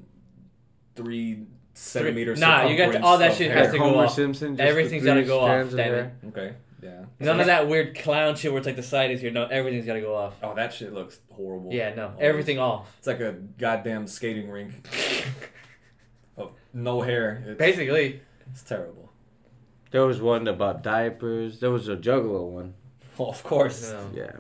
[0.94, 2.34] three centimeter?
[2.36, 3.64] Nah, you got to- all that shit hair?
[3.64, 4.14] has to go Homer off.
[4.14, 4.48] Simpson.
[4.50, 5.96] just the Everything's three gotta go off, strands of damn it.
[5.96, 6.12] hair.
[6.28, 6.52] Okay,
[6.82, 7.04] yeah.
[7.18, 9.30] None of that weird clown shit where it's like the side is here.
[9.30, 10.34] No, everything's got to go off.
[10.42, 11.72] Oh, that shit looks horrible.
[11.72, 12.18] Yeah, no, Always.
[12.20, 12.94] everything off.
[12.98, 14.72] It's like a goddamn skating rink.
[16.38, 17.42] oh, no hair.
[17.46, 18.20] It's, Basically,
[18.50, 19.10] it's terrible.
[19.90, 21.60] There was one about diapers.
[21.60, 22.74] There was a Juggalo one.
[23.16, 23.90] Well, of course.
[23.90, 24.10] no.
[24.14, 24.32] Yeah.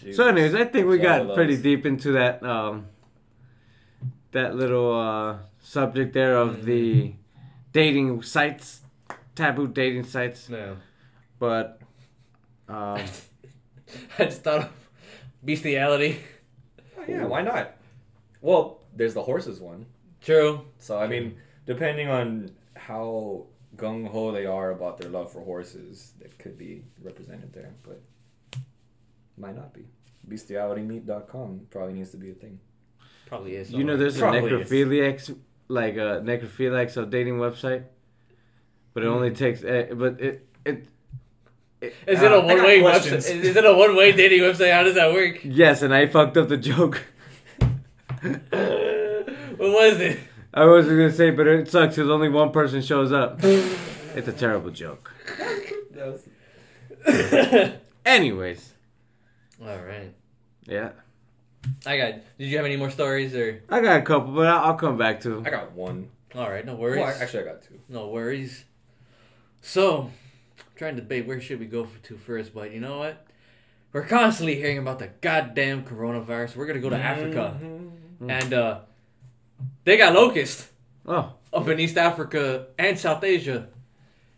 [0.00, 0.16] Jesus.
[0.16, 1.34] So, anyways, I think we got Juggalos.
[1.34, 2.86] pretty deep into that um,
[4.32, 7.14] that little uh, subject there of the
[7.72, 8.80] dating sites,
[9.34, 10.48] taboo dating sites.
[10.48, 10.76] no.
[11.38, 11.80] But
[12.68, 13.00] um,
[14.18, 14.70] I just thought of
[15.44, 16.20] bestiality.
[16.98, 17.76] Oh, yeah, why not?
[18.40, 19.86] Well, there's the horses one.
[20.22, 20.62] True.
[20.78, 26.12] So I mean, depending on how gung ho they are about their love for horses,
[26.20, 28.00] that could be represented there, but
[29.36, 29.86] might not be.
[30.28, 32.58] Bestialitymeat.com probably needs to be a thing.
[33.26, 33.70] Probably is.
[33.70, 34.70] you know, there's a Probably is.
[34.70, 35.36] necrophiliacs
[35.68, 37.84] like a necrophiliacs a dating website,
[38.92, 39.64] but it only takes.
[39.64, 40.86] Uh, but it it.
[41.86, 43.12] It Is it uh, a one way website?
[43.42, 44.72] Is it a one way dating website?
[44.72, 45.40] How does that work?
[45.44, 47.02] Yes, and I fucked up the joke.
[49.56, 50.18] What was it?
[50.52, 53.38] I wasn't gonna say, but it sucks because only one person shows up.
[53.42, 55.12] it's a terrible joke.
[58.04, 58.72] Anyways,
[59.62, 60.12] All right.
[60.64, 60.90] yeah,
[61.86, 62.12] I got.
[62.38, 63.62] Did you have any more stories or?
[63.70, 65.30] I got a couple, but I'll, I'll come back to.
[65.30, 65.46] them.
[65.46, 66.10] I got one.
[66.34, 67.00] All right, no worries.
[67.00, 67.80] Well, actually, I got two.
[67.88, 68.64] No worries.
[69.62, 70.10] So,
[70.76, 73.26] trying to debate where should we go for to first, but you know what?
[73.92, 76.56] We're constantly hearing about the goddamn coronavirus.
[76.56, 77.90] We're gonna go to Africa, Mhm.
[78.30, 78.80] and uh,
[79.84, 80.68] they got locust
[81.06, 83.68] Oh, up in East Africa and South Asia.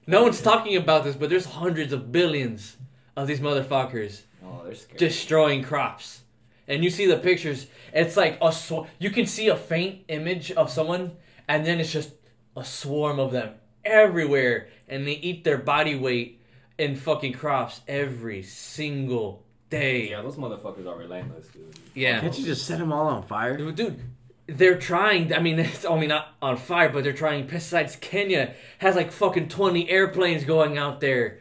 [0.06, 2.76] No one's talking about this, but there's hundreds of billions
[3.16, 6.22] of these motherfuckers Oh, destroying crops.
[6.68, 10.50] And you see the pictures, it's like a sw- you can see a faint image
[10.52, 11.12] of someone
[11.48, 12.10] and then it's just
[12.56, 13.54] a swarm of them
[13.86, 16.40] everywhere and they eat their body weight
[16.78, 20.10] in fucking crops every single day.
[20.10, 21.78] yeah, those motherfuckers are relentless, dude.
[21.94, 22.20] Yeah.
[22.20, 23.56] can't you just set them all on fire?
[23.56, 24.00] Dude,
[24.46, 25.32] they're trying.
[25.32, 28.00] I mean, it's only not on fire, but they're trying pesticides.
[28.00, 31.40] Kenya has like fucking 20 airplanes going out there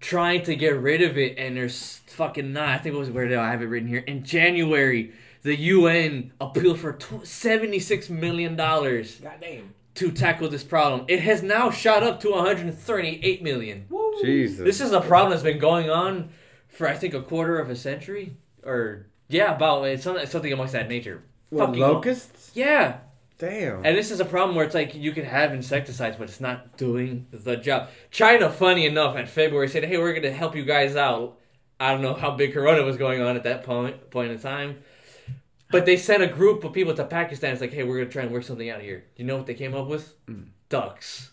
[0.00, 2.68] trying to get rid of it, and they're fucking not.
[2.68, 4.04] I think it was where did I have it written here?
[4.06, 5.12] In January,
[5.42, 9.74] the UN appealed for $76 million Goddamn.
[10.00, 11.04] To tackle this problem.
[11.08, 13.86] It has now shot up to $138 million.
[14.22, 14.64] Jesus.
[14.64, 16.30] This is a problem that's been going on
[16.68, 18.36] for, I think, a quarter of a century.
[18.64, 21.22] Or, yeah, about it's something, something amongst that nature.
[21.50, 22.50] what, fucking- locusts?
[22.54, 22.98] Yeah.
[23.38, 23.84] Damn.
[23.86, 26.76] And this is a problem where it's like you can have insecticides, but it's not
[26.76, 27.88] doing the job.
[28.10, 31.38] China, funny enough, in February said, "Hey, we're gonna help you guys out."
[31.78, 34.82] I don't know how big Corona was going on at that point point in time,
[35.70, 37.52] but they sent a group of people to Pakistan.
[37.52, 39.54] It's like, "Hey, we're gonna try and work something out here." You know what they
[39.54, 40.14] came up with?
[40.26, 40.42] Hmm.
[40.68, 41.30] Ducks.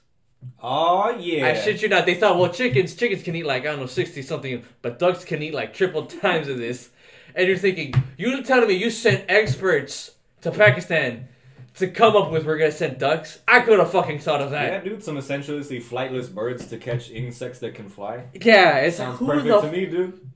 [0.62, 1.48] Oh yeah.
[1.48, 2.06] I shit you not.
[2.06, 5.24] They thought, well, chickens, chickens can eat like I don't know, sixty something, but ducks
[5.24, 6.90] can eat like triple times of this.
[7.36, 10.12] And you're thinking, you're telling me you sent experts
[10.42, 11.28] to Pakistan
[11.76, 13.40] to come up with we're gonna send ducks?
[13.48, 14.72] I could have fucking thought of that.
[14.72, 18.26] Yeah, dude, some essentially flightless birds to catch insects that can fly.
[18.34, 20.32] Yeah, it Sounds perfect the to me, dude.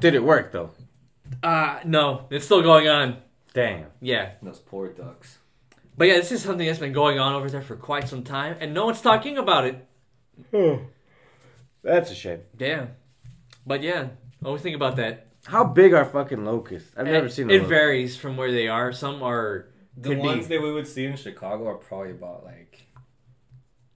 [0.00, 0.70] Did it work though?
[1.42, 3.18] Uh no, it's still going on.
[3.54, 3.86] Damn.
[4.00, 4.32] Yeah.
[4.42, 5.38] Those poor ducks.
[5.96, 8.56] But yeah, this is something that's been going on over there for quite some time,
[8.60, 9.86] and no one's talking about it.
[11.82, 12.40] That's a shame.
[12.58, 12.86] Yeah.
[13.66, 14.08] But yeah,
[14.44, 15.26] always think about that.
[15.46, 16.90] How big are fucking locusts?
[16.96, 17.68] I've never it, seen a It locust.
[17.68, 18.92] varies from where they are.
[18.92, 19.66] Some are
[19.96, 20.56] The could ones be.
[20.56, 22.86] that we would see in Chicago are probably about like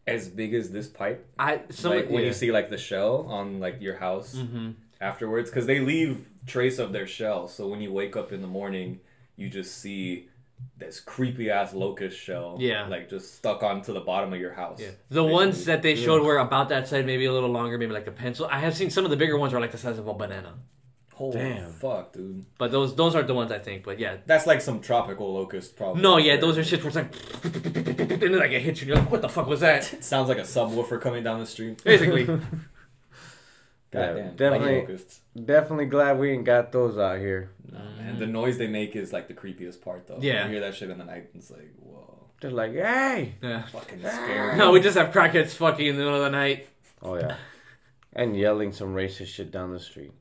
[0.07, 1.27] as big as this pipe.
[1.39, 2.29] I some like when yeah.
[2.29, 6.79] you see like the shell on like your house hmm afterwards, because they leave trace
[6.79, 7.49] of their shell.
[7.49, 9.01] So when you wake up in the morning,
[9.37, 10.29] you just see
[10.79, 12.57] this creepy ass locust shell.
[12.59, 12.87] Yeah.
[12.87, 14.81] like just stuck onto the bottom of your house.
[14.81, 14.91] Yeah.
[15.11, 18.07] The ones that they showed were about that size, maybe a little longer, maybe like
[18.07, 18.47] a pencil.
[18.51, 20.55] I have seen some of the bigger ones are like the size of a banana.
[21.15, 21.73] Holy Damn.
[21.73, 22.45] fuck, dude.
[22.59, 23.85] But those those aren't the ones I think.
[23.85, 24.19] But yeah.
[24.27, 26.03] That's like some tropical locust, probably.
[26.03, 28.85] No, yeah, those are shits where it's like, and then like it hits you.
[28.85, 29.85] and You're like, what the fuck was that?
[30.05, 31.83] Sounds like a subwoofer coming down the street.
[31.83, 32.27] Basically.
[33.97, 34.97] Yeah, definitely.
[35.45, 37.51] Definitely glad we ain't got those out here.
[37.71, 40.19] Nah, man, the noise they make is like the creepiest part, though.
[40.21, 40.45] Yeah.
[40.45, 43.35] you hear that shit in the night, and it's like, whoa, They're like, hey.
[43.43, 43.65] Yeah.
[43.67, 44.57] fucking scary.
[44.59, 46.69] No, we just have crackheads fucking in the middle of the night.
[47.03, 47.37] Oh yeah.
[48.13, 50.13] And yelling some racist shit down the street.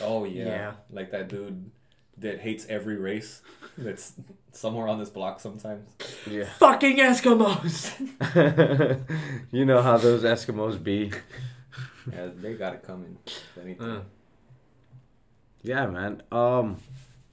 [0.00, 0.44] Oh yeah.
[0.46, 0.72] Yeah.
[0.90, 1.70] like that dude
[2.18, 3.42] that hates every race.
[3.76, 4.14] That's
[4.50, 5.88] somewhere on this block sometimes.
[6.28, 6.46] Yeah.
[6.58, 7.94] Fucking Eskimos.
[9.52, 11.12] you know how those Eskimos be.
[12.12, 13.18] Yeah, they got it coming.
[13.26, 13.86] If anything.
[13.86, 14.02] Uh,
[15.62, 16.22] Yeah, man.
[16.30, 16.76] Um,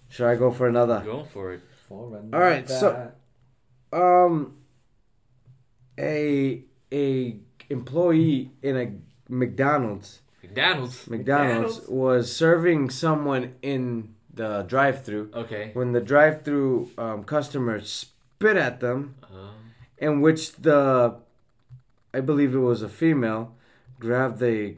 [0.10, 1.02] should I go for another?
[1.06, 1.62] go for it.
[1.88, 3.12] For All right, so-
[3.94, 4.58] Um,
[6.00, 7.38] a a
[7.70, 8.92] employee in a
[9.32, 11.08] McDonald's McDonald's.
[11.10, 15.72] McDonald's was serving someone in the drive-through Okay.
[15.74, 19.52] when the drive-through um, customer spit at them, Uh,
[19.98, 21.16] in which the
[22.14, 23.55] I believe it was a female
[24.00, 24.76] grabbed the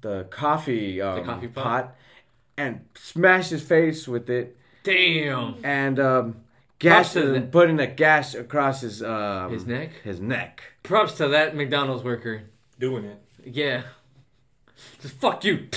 [0.00, 1.62] the coffee um, coffee pot?
[1.64, 1.96] pot
[2.56, 5.56] and smashed his face with it damn.
[5.62, 6.36] and um,
[6.78, 9.90] gashed Props to him, the- putting a gash across his um, His neck.
[10.04, 10.62] His neck.
[10.82, 12.42] Props to that McDonald's worker.
[12.78, 13.18] doing it.
[13.44, 13.82] Yeah.
[15.02, 15.68] Just fuck you.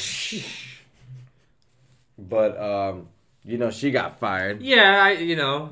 [2.18, 3.08] But um,
[3.44, 4.62] you know, she got fired.
[4.62, 5.70] Yeah, I you know.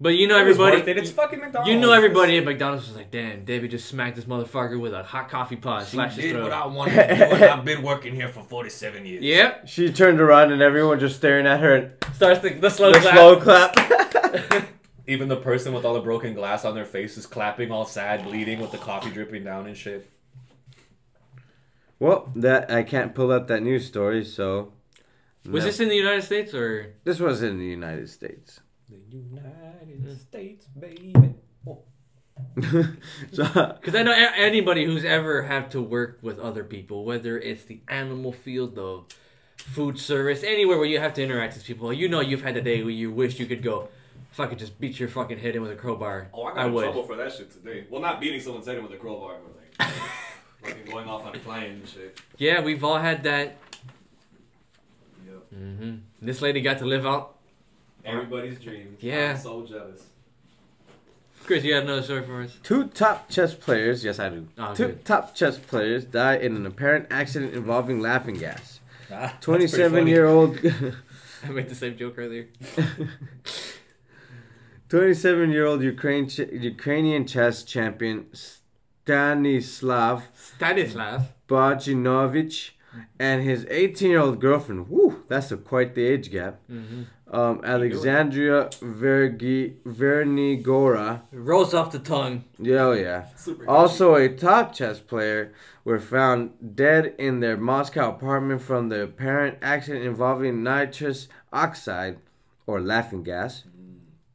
[0.00, 0.76] But you know It everybody.
[0.78, 0.98] worth it.
[0.98, 1.70] It's fucking McDonald's.
[1.70, 5.02] You know everybody at McDonald's was like, damn, David just smacked this motherfucker with a
[5.04, 6.50] hot coffee pot, slashed his throat.
[6.72, 7.22] wanted to do.
[7.36, 9.22] and I've been working here for forty-seven years.
[9.22, 9.68] Yep.
[9.68, 11.74] She turned around and everyone just staring at her.
[11.76, 13.14] And Starts the, the slow the clap.
[13.14, 14.68] slow clap.
[15.06, 18.24] Even the person with all the broken glass on their face is clapping, all sad,
[18.24, 20.10] bleeding, with the coffee dripping down and shit.
[21.98, 24.72] well, that I can't pull up that news story, so
[25.46, 25.66] Was no.
[25.66, 26.94] this in the United States or?
[27.04, 28.60] This was in the United States.
[28.88, 29.73] The United
[30.18, 31.14] States, baby.
[32.54, 37.80] Because I know anybody who's ever had to work with other people, whether it's the
[37.88, 39.02] animal field, the
[39.56, 42.60] food service, anywhere where you have to interact with people, you know you've had a
[42.62, 43.88] day where you wish you could go,
[44.32, 46.58] if I could just beat your fucking head in with a crowbar, Oh, I got
[46.58, 46.82] I in would.
[46.84, 47.86] trouble for that shit today.
[47.88, 49.90] Well, not beating someone's head in with a crowbar, but like
[50.62, 52.20] fucking going off on a client and shit.
[52.38, 53.56] Yeah, we've all had that.
[55.26, 55.50] Yep.
[55.52, 57.33] hmm This lady got to live out.
[58.04, 58.96] Everybody's dream.
[59.00, 59.32] Yeah.
[59.32, 60.02] I'm so jealous.
[61.44, 62.56] Chris, you got another story for us?
[62.62, 64.48] two top chess players, yes I do.
[64.56, 65.04] Oh, two good.
[65.04, 68.80] top chess players died in an apparent accident involving laughing gas.
[69.12, 70.58] Ah, 27 year old.
[71.44, 72.48] I made the same joke earlier.
[74.88, 81.32] 27 year old Ukraine ch- Ukrainian chess champion Stanislav Stanislav.
[81.48, 82.70] Bogdanovich
[83.18, 84.88] and his 18 year old girlfriend.
[84.88, 86.60] Woo, that's a, quite the age gap.
[86.68, 91.22] hmm Um, Alexandria Vergi- Vernigora.
[91.32, 92.44] Rolls off the tongue.
[92.58, 93.26] Yeah, oh yeah.
[93.36, 95.52] Super Also, a top chess player
[95.84, 102.18] were found dead in their Moscow apartment from the apparent accident involving nitrous oxide
[102.66, 103.64] or laughing gas.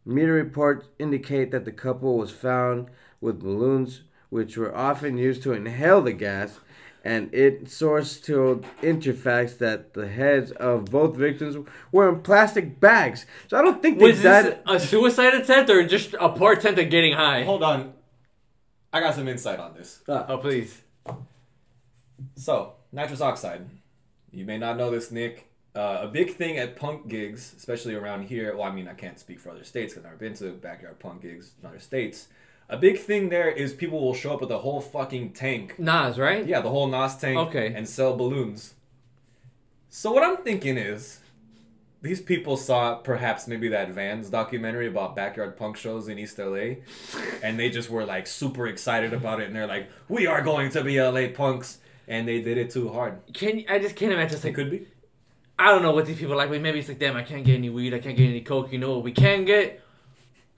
[0.06, 2.88] Media reports indicate that the couple was found
[3.22, 6.60] with balloons, which were often used to inhale the gas,
[7.04, 11.56] and it sourced to Interfax that the heads of both victims
[11.92, 13.26] were in plastic bags.
[13.48, 14.60] So I don't think they Was this died.
[14.68, 17.44] a suicide attempt or just a poor attempt at getting high?
[17.44, 17.94] Hold on.
[18.92, 20.02] I got some insight on this.
[20.08, 20.82] Oh, please.
[22.36, 23.66] So, nitrous oxide.
[24.32, 25.46] You may not know this, Nick.
[25.76, 28.56] Uh, a big thing at punk gigs, especially around here.
[28.56, 31.00] Well, I mean, I can't speak for other states because I've never been to backyard
[31.00, 32.28] punk gigs in other states.
[32.70, 35.80] A big thing there is people will show up with a whole fucking tank.
[35.80, 36.46] Nos, right?
[36.46, 37.38] Yeah, the whole Nos tank.
[37.38, 37.74] Okay.
[37.74, 38.76] And sell balloons.
[39.90, 41.20] So what I'm thinking is,
[42.02, 46.76] these people saw perhaps maybe that Vans documentary about backyard punk shows in East LA,
[47.44, 50.70] and they just were like super excited about it, and they're like, "We are going
[50.72, 53.20] to be LA punks," and they did it too hard.
[53.34, 54.38] Can I just can't imagine?
[54.38, 54.88] It like could be.
[55.58, 56.50] I don't know what these people like.
[56.50, 57.94] But maybe it's like, damn, I can't get any weed.
[57.94, 58.72] I can't get any coke.
[58.72, 59.82] You know what we can get?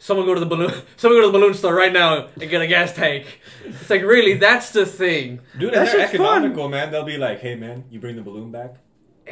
[0.04, 0.74] Someone go to the balloon.
[0.98, 3.40] Someone go to the balloon store right now and get a gas tank.
[3.64, 5.42] It's like really, that's the thing.
[5.60, 6.38] Dude, and That they're shit's fun.
[6.44, 6.92] economical, man.
[6.92, 8.72] They'll be like, "Hey, man, you bring the balloon back,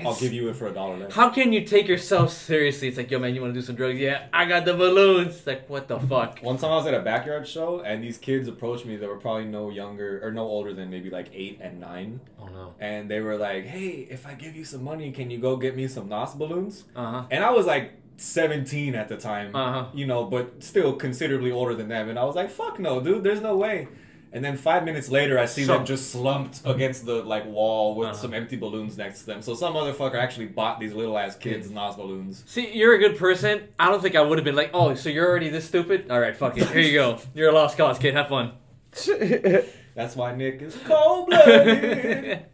[0.06, 2.88] I'll give you it for a dollar less." How can you take yourself seriously?
[2.88, 4.00] It's like, yo, man, you want to do some drugs?
[4.00, 5.38] Yeah, I got the balloons.
[5.38, 6.40] It's like, what the fuck?
[6.44, 8.96] One time I was at a backyard show, and these kids approached me.
[8.96, 12.22] They were probably no younger or no older than maybe like eight and nine.
[12.40, 12.76] Oh no.
[12.80, 15.76] and they were like, "Hey, if I give you some money, can you go get
[15.76, 17.24] me some Nos balloons?" Uh huh.
[17.32, 19.86] And I was like 17 at the time, Uh-huh.
[19.94, 22.10] you know, but still considerably older than them.
[22.10, 23.88] And I was like, "Fuck no, dude, there's no way."
[24.32, 27.96] And then five minutes later, I see So- them just slumped against the like wall
[27.96, 28.18] with Uh-huh.
[28.18, 29.42] some empty balloons next to them.
[29.42, 32.44] So some motherfucker actually bought these little ass kids Nos balloons.
[32.46, 33.62] See, you're a good person.
[33.80, 36.12] I don't think I would have been like, oh, so you're already this stupid?
[36.12, 36.68] All right, fuck it.
[36.70, 37.18] Here you go.
[37.34, 38.14] You're a lost cause, kid.
[38.14, 38.52] Have fun.
[39.96, 42.46] That's why Nick is cold blooded.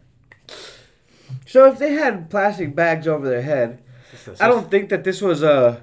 [1.46, 3.82] so if they had plastic bags over their head,
[4.40, 5.82] I don't think that this was a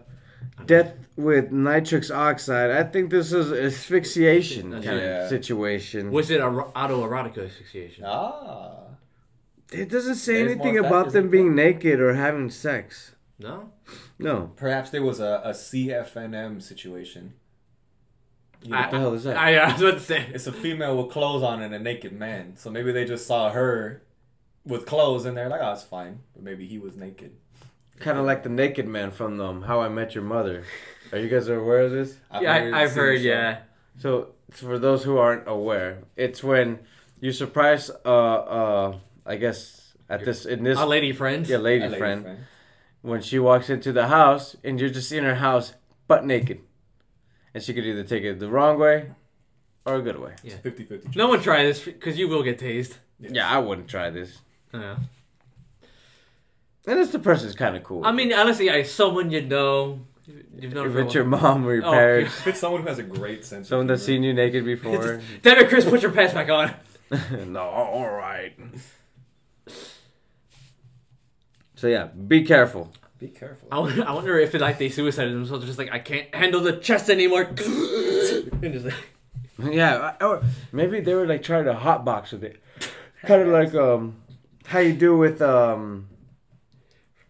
[0.65, 2.71] death with nitrous oxide.
[2.71, 5.23] I think this is asphyxiation kind Yeah.
[5.23, 6.11] of situation.
[6.11, 8.03] Was it a autoerotic asphyxiation?
[8.05, 8.79] ah,
[9.71, 13.15] It doesn't say There's anything more about factors them in being naked or having sex.
[13.39, 13.71] No.
[14.19, 14.51] No.
[14.55, 17.33] perhaps there was a, a CFNM situation.
[18.61, 19.37] You know, I, What the hell is that?
[19.37, 20.25] I, I was about to say.
[20.33, 22.55] It's a female with clothes on and a naked man.
[22.55, 24.03] So maybe they just saw her
[24.65, 26.19] with clothes and they're like, oh, it's fine.
[26.33, 27.35] But maybe he was naked.
[27.99, 30.63] Kind of like the naked man from um, How I Met Your Mother.
[31.11, 32.17] Are you guys aware of this?
[32.41, 33.19] Yeah, I, I've heard.
[33.19, 33.23] show.
[33.27, 33.59] Yeah.
[33.99, 36.79] So for those who aren't aware, it's when
[37.19, 41.47] you surprise, uh, uh, I guess at this in this A lady friend.
[41.47, 42.37] yeah lady, lady friend,
[43.01, 45.73] when she walks into the house and you're just in her house
[46.07, 46.61] butt naked,
[47.53, 49.11] and she could either take it the wrong way
[49.85, 50.33] or a good way.
[50.43, 50.57] Yeah.
[50.57, 51.09] 50 50.
[51.17, 52.97] No one try this because you will get tased.
[53.19, 54.39] Yeah, I wouldn't try this.
[54.73, 54.97] Yeah.
[56.85, 58.05] And it's the person's kind of cool.
[58.05, 60.01] I mean, honestly, I someone you know.
[60.57, 62.97] You've known if it's your mom or your Oh, parents, If it's someone who has
[62.99, 65.21] a great sense someone that's seen you naked before.
[65.41, 65.83] Damn it, Chris!
[65.83, 66.73] Put your pants back on.
[67.51, 68.57] no, all right.
[71.75, 72.91] So yeah, be careful.
[73.19, 73.67] Be careful.
[73.71, 76.61] I wonder, I wonder if it, like they suicided themselves, just like I can't handle
[76.61, 77.41] the chest anymore.
[77.51, 78.93] and just like,
[79.59, 82.61] Yeah, or maybe they were like trying to hotbox with it,
[83.23, 84.15] kind of like um,
[84.65, 86.07] how you do with um,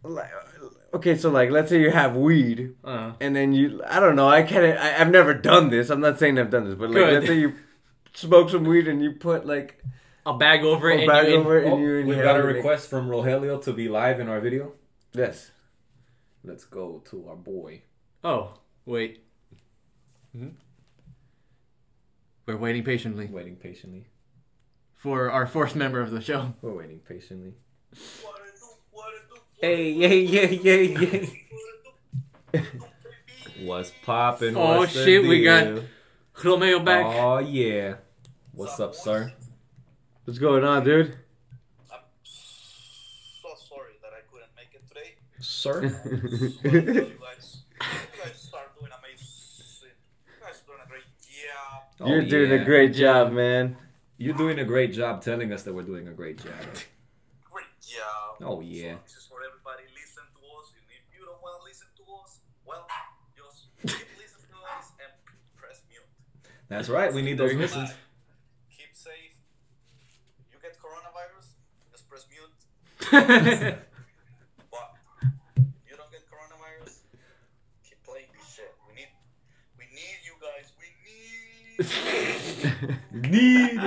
[0.04, 0.32] like,
[0.93, 4.28] okay, so like let's say you have weed, uh, and then you, I don't know,
[4.30, 5.89] I can't, I, I've never done this.
[5.89, 7.14] I'm not saying I've done this, but like Good.
[7.14, 7.54] let's say you
[8.14, 9.82] smoke some weed and you put like
[10.26, 12.39] a bag over it, a and bag you over it, Oh, and you we've got
[12.39, 14.74] a request from Rogelio to be live in our video.
[15.14, 15.51] Yes.
[16.43, 17.84] Let's go to our boy.
[18.24, 18.54] Oh,
[18.86, 19.24] wait.
[20.36, 20.49] Mm-hmm.
[22.45, 24.08] We're waiting patiently Waiting patiently.
[24.95, 26.54] for our fourth member of the show.
[26.62, 27.54] We're waiting patiently.
[29.64, 31.26] Hey, yeah, yeah, yeah,
[32.53, 32.61] yeah.
[33.61, 34.57] What's poppin'?
[34.57, 35.84] Oh, What's the shit, we got- deal?
[36.43, 37.05] Romeo back.
[37.05, 37.93] Oh yeah.
[38.51, 39.32] What's up, sir?
[40.26, 41.16] What's going on, dude?
[41.93, 45.16] I'm so sorry that I couldn't make it today.
[45.39, 45.80] Sir?
[45.95, 49.95] Oh, but you guys, you guys are doing amazing.
[50.28, 52.09] You guys are doing a great job.
[52.09, 52.57] You're Oh, doing yeah.
[52.61, 53.78] a great job, man.
[54.18, 56.51] You're doing a great job telling us that we're doing a great job.
[57.49, 58.36] Great job.
[58.41, 58.95] Oh, yeah.
[58.95, 59.84] So this is for everybody.
[59.93, 60.72] Listen to us.
[60.76, 62.88] And if you don't want to listen to us, well,
[63.36, 65.11] just keep listening to us and
[65.57, 66.07] press mute.
[66.74, 67.13] That's right.
[67.13, 67.61] We need those Very good.
[67.69, 67.93] listens.
[68.76, 69.36] Keep safe.
[70.51, 71.53] You get coronavirus,
[71.91, 72.49] just press mute.
[74.71, 74.95] But
[75.88, 76.93] you don't get coronavirus,
[77.88, 78.74] keep playing this shit.
[78.89, 79.09] We need,
[79.78, 80.74] we need you guys.
[80.82, 81.78] We need.
[83.32, 83.80] Need.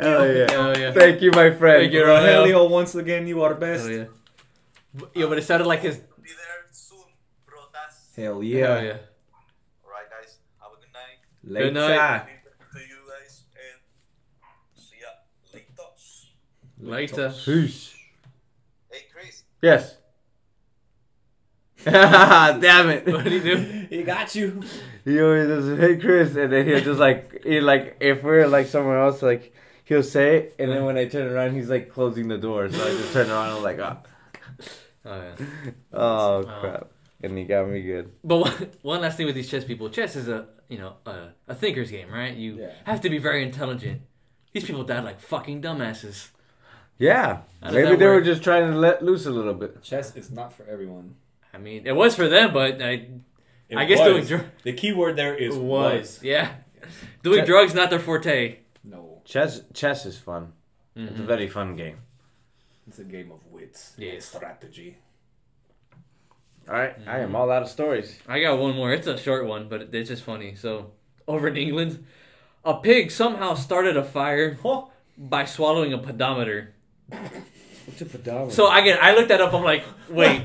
[0.00, 0.50] Hell yeah.
[0.50, 0.92] Hell yeah.
[0.92, 1.82] Thank you, my friend.
[1.82, 2.46] Thank you, Rogelio.
[2.46, 3.86] Rogelio, once again, you are best.
[3.88, 4.04] Hell yeah.
[5.14, 5.96] Yeah, but it sounded like his.
[5.96, 6.98] Be there soon,
[7.46, 8.14] brotas.
[8.16, 8.80] Hell Hell yeah.
[8.80, 8.96] yeah.
[9.84, 10.38] Alright, guys.
[10.60, 11.18] Have a good night.
[11.46, 11.66] Later.
[11.66, 12.26] Good night.
[12.72, 15.08] To you guys and see ya
[15.52, 17.28] later.
[17.30, 17.34] Later.
[17.44, 17.94] Peace.
[18.90, 19.42] Hey, Chris.
[19.62, 19.96] Yes.
[21.84, 23.06] Damn it.
[23.06, 23.56] What did he do?
[23.90, 24.62] He got you.
[25.04, 28.66] He always does, hey Chris, and then he'll just like, he like, if we're like
[28.68, 29.52] somewhere else, like,
[29.84, 32.82] he'll say it, and then when I turn around, he's like closing the door, so
[32.82, 33.98] I just turn around and I'm like, ah.
[35.04, 35.34] Oh yeah.
[35.92, 36.60] Oh, Wow.
[36.60, 36.86] crap.
[37.22, 38.12] And he got me good.
[38.24, 41.28] But one, one last thing with these chess people, chess is a you know a,
[41.48, 42.34] a thinker's game, right?
[42.34, 42.72] You Yeah.
[42.84, 44.02] have to be very intelligent.
[44.52, 46.28] These people died like fucking dumbasses.
[46.98, 47.40] Yeah.
[47.62, 49.82] Maybe that they were just trying to let loose a little bit.
[49.82, 51.16] Chess is not for everyone.
[51.52, 53.08] I mean, it was for them, but I
[53.68, 54.08] It I guess was.
[54.08, 56.22] doing dr- the key word there is was was.
[56.22, 56.54] yeah,
[57.22, 58.58] doing Chess- drugs not their forte.
[58.84, 60.52] No, Chess, chess is fun.
[60.94, 61.26] It's a Mhm.
[61.26, 61.98] very fun game.
[62.86, 63.94] it's a game of wits.
[63.98, 64.98] Yeah, strategy.
[66.66, 67.36] All right, I am mm-hmm.
[67.36, 68.18] all out of stories.
[68.26, 68.90] I got one more.
[68.92, 70.54] It's a short one, but it's just funny.
[70.54, 70.92] So,
[71.28, 72.06] over in England,
[72.64, 76.72] a pig somehow started a fire Oh, by swallowing a pedometer.
[77.08, 78.54] What's a pedometer?
[78.54, 79.52] So I get, I looked that up.
[79.52, 80.44] I'm like, wait,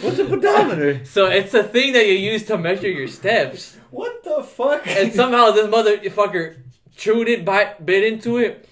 [0.00, 1.04] what's a pedometer?
[1.04, 3.76] so it's a thing that you use to measure your steps.
[3.90, 4.86] what the fuck?
[4.86, 6.56] and somehow this motherfucker
[6.96, 8.66] chewed it, bite, bit into it,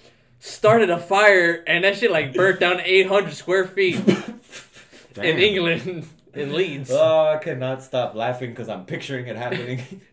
[0.45, 3.95] started a fire, and that shit like burnt down 800 square feet
[5.15, 6.91] in England, in Leeds.
[6.91, 9.81] oh, I cannot stop laughing because I'm picturing it happening.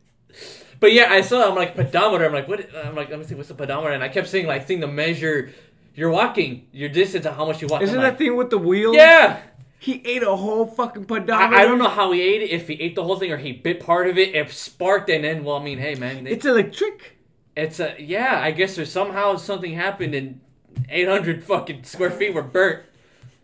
[0.78, 1.46] But yeah, I saw.
[1.46, 2.24] I'm like pedometer.
[2.24, 2.74] I'm like, what?
[2.74, 3.92] I'm like, let me see, what's the pedometer?
[3.92, 5.50] And I kept saying like thing to measure
[5.94, 7.82] your walking, your distance, and how much you walk.
[7.82, 8.94] Isn't I'm that like, thing with the wheel?
[8.94, 9.42] Yeah.
[9.78, 11.54] He ate a whole fucking pedometer.
[11.54, 12.50] I, I don't know how he ate it.
[12.50, 15.22] If he ate the whole thing or he bit part of it, it sparked, and
[15.22, 17.18] then well, I mean, hey man, it- It's electric.
[17.56, 18.40] It's a yeah.
[18.40, 20.40] I guess there's somehow something happened and
[20.88, 22.84] 800 fucking square feet were burnt.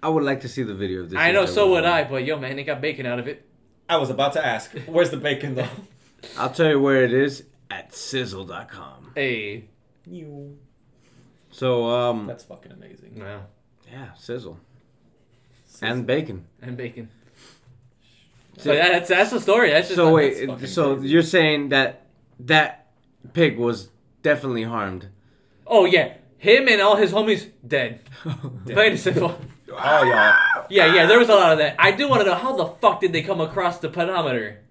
[0.03, 1.19] I would like to see the video of this.
[1.19, 2.05] I know, so would I.
[2.05, 3.45] But yo, man, they got bacon out of it.
[3.89, 5.69] I was about to ask, where's the bacon though?
[6.39, 9.13] I'll tell you where it is at sizzle.com.
[9.15, 9.65] Hey,
[10.07, 10.59] You.
[11.51, 13.15] So um, That's fucking amazing.
[13.17, 13.41] Yeah.
[13.91, 14.59] yeah, sizzle
[15.83, 16.47] and bacon.
[16.63, 17.09] and bacon.
[18.59, 19.71] So yeah, that's that's the story.
[19.71, 21.09] That's just So wait, fucking so crazy.
[21.09, 22.07] you're saying that
[22.41, 22.87] that
[23.33, 23.89] pig was
[24.31, 25.09] definitely harmed?
[25.67, 28.01] Oh yeah, him and all his homies dead.
[28.67, 29.39] Plain and simple.
[29.71, 30.67] Oh y'all.
[30.69, 31.07] Yeah, yeah.
[31.07, 31.77] There was a lot of that.
[31.79, 34.63] I do want to know how the fuck did they come across the pedometer?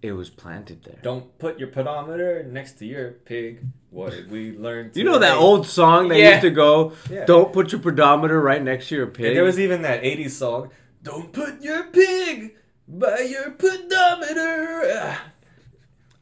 [0.00, 0.98] It was planted there.
[1.02, 3.60] Don't put your pedometer next to your pig.
[3.90, 4.90] What did we learn?
[4.94, 6.30] You know that old song that Yeah.
[6.30, 7.24] used to go, Yeah.
[7.24, 10.36] "Don't put your pedometer right next to your And pig." there was even that 80s
[10.36, 10.70] song.
[11.02, 12.56] Don't put your pig
[12.88, 14.92] by your pedometer.
[15.02, 15.31] Ah.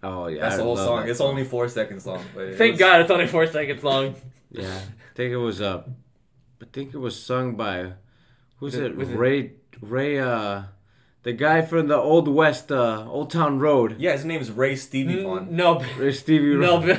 [0.02, 1.00] Oh yeah, That's I the whole song.
[1.00, 2.22] that It's only four seconds long.
[2.34, 4.14] But it Thank was- God it's only four seconds long.
[4.50, 5.82] Yeah, I think it was uh,
[6.62, 7.92] I think it was sung by,
[8.58, 8.96] who's Was it- it?
[8.96, 10.62] was it- Ray Ray uh,
[11.22, 13.96] the guy from the Old West uh, Old Town Road.
[13.98, 15.54] Yeah, his name is Ray Stevie N- Vaughan.
[15.56, 16.82] No, Ray Stevie no.
[16.82, 16.98] Ray.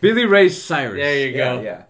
[0.00, 0.96] Billy Ray Cyrus.
[1.00, 1.60] There you go.
[1.60, 1.82] yeah.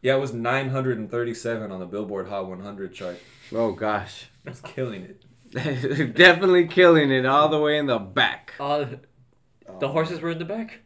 [0.00, 3.18] Yeah, it was 937 on the Billboard Hot 100 chart.
[3.54, 5.20] Oh gosh, It's killing it.
[6.14, 8.52] definitely killing it all the way in the back.
[8.60, 9.00] Uh, the
[9.88, 10.80] horses were in the back.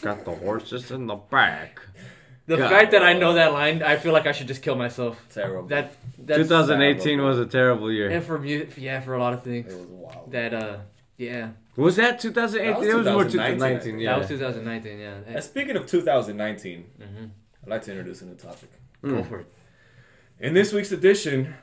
[0.00, 1.80] Got the horses in the back.
[2.46, 2.70] The God.
[2.70, 5.20] fact that I know that line, I feel like I should just kill myself.
[5.34, 5.68] Terrible.
[5.68, 8.08] That that's 2018 was a terrible year.
[8.08, 9.74] and for mu- yeah for a lot of it things.
[9.74, 10.32] was wild.
[10.32, 10.76] That uh
[11.18, 12.72] yeah Was that 2018?
[12.72, 13.98] That was It was more 2019, 2019.
[13.98, 14.10] Yeah.
[14.12, 15.14] that was 2019 yeah.
[15.34, 17.24] And speaking of 2019, hmm
[17.64, 18.70] I'd like to introduce a new topic.
[19.02, 19.28] Go Mm.
[19.28, 19.46] for it.
[20.40, 21.54] In this week's edition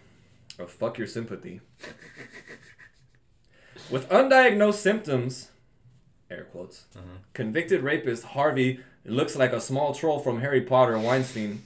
[0.59, 1.61] of Fuck Your Sympathy,
[3.89, 5.49] with undiagnosed symptoms,
[6.29, 7.03] air quotes, Uh-huh.
[7.33, 11.61] convicted rapist Harvey looks like a small troll from Harry Potter Weinstein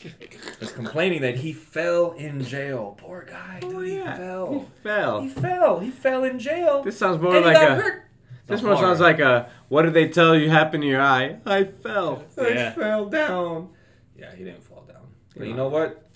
[0.60, 2.96] is complaining that he fell in jail.
[2.98, 4.52] Poor guy, dude, Oh, he fell.
[4.52, 5.20] He fell.
[5.22, 5.80] He fell.
[5.80, 6.82] He fell in jail.
[6.82, 7.74] This sounds more and like a.
[7.76, 8.06] hurt.
[8.46, 9.48] This more sounds like a.
[9.68, 11.36] What did they tell you happened to your eye?
[11.46, 12.24] I fell.
[12.38, 12.72] I Yeah.
[12.72, 13.68] fell down.
[14.18, 15.06] Yeah, he didn't fall down.
[15.36, 16.08] But you know what?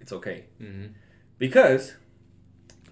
[0.00, 0.46] It's okay.
[0.58, 0.86] hmm
[1.38, 1.94] Because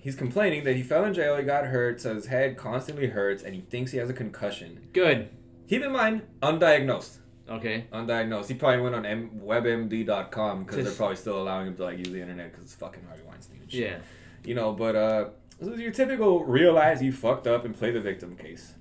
[0.01, 3.43] he's complaining that he fell in jail, he got hurt, so his head constantly hurts,
[3.43, 4.89] and he thinks he has a concussion.
[4.93, 5.29] Good.
[5.69, 7.19] Keep in mind, undiagnosed.
[7.49, 7.87] Okay.
[7.93, 8.49] Undiagnosed.
[8.49, 12.11] He probably went on M- WebMD.com because they're probably still allowing him to like use
[12.11, 13.81] the internet because it's fucking Harvey Weinstein and shit.
[13.81, 13.99] Yeah.
[14.45, 15.29] You know, but uh,
[15.59, 18.75] this is your typical realize you fucked up and play the victim case.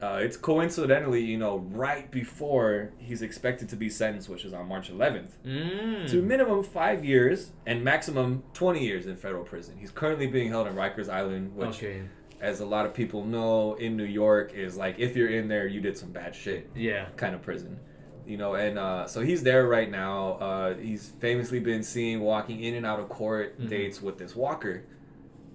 [0.00, 4.68] Uh, it's coincidentally, you know, right before he's expected to be sentenced, which is on
[4.68, 6.08] March 11th, Mm.
[6.08, 9.76] to minimum five years and maximum 20 years in federal prison.
[9.78, 12.02] He's currently being held in Rikers Island, which, Okay.
[12.40, 15.66] as a lot of people know, in New York is like if you're in there,
[15.66, 17.06] you did some bad shit Yeah.
[17.16, 17.80] kind of prison.
[18.24, 20.32] You know, and uh, so he's there right now.
[20.34, 23.68] Uh, he's famously been seen walking in and out of court Mhm.
[23.68, 24.84] dates with this walker.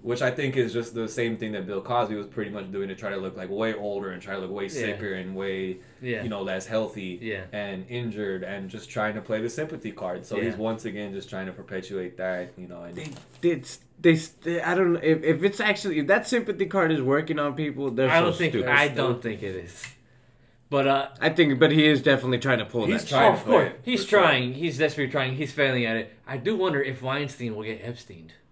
[0.04, 2.88] Which I think is just the same thing that Bill Cosby was pretty much doing
[2.88, 5.78] to try to look like way older and try to look way sicker and way
[6.02, 6.22] Yeah.
[6.22, 7.44] you know less healthy Yeah.
[7.52, 10.26] and injured and just trying to play the sympathy card.
[10.26, 12.82] So he's once again just trying to perpetuate that, you know.
[12.82, 13.66] And They did.
[13.98, 14.60] They, they.
[14.60, 17.90] I don't know if, if it's actually if that sympathy card is working on people.
[17.90, 18.68] They're I so don't think stupid.
[18.70, 19.86] I don't think it is.
[20.68, 23.08] But uh I think, but he is definitely trying to pull He's that.
[23.08, 24.20] trying oh, to of course, he's for sure.
[24.20, 24.52] trying.
[24.54, 25.36] He's desperately trying.
[25.36, 26.12] He's failing at it.
[26.26, 28.43] I do wonder if Weinstein will get Epstein Ooh.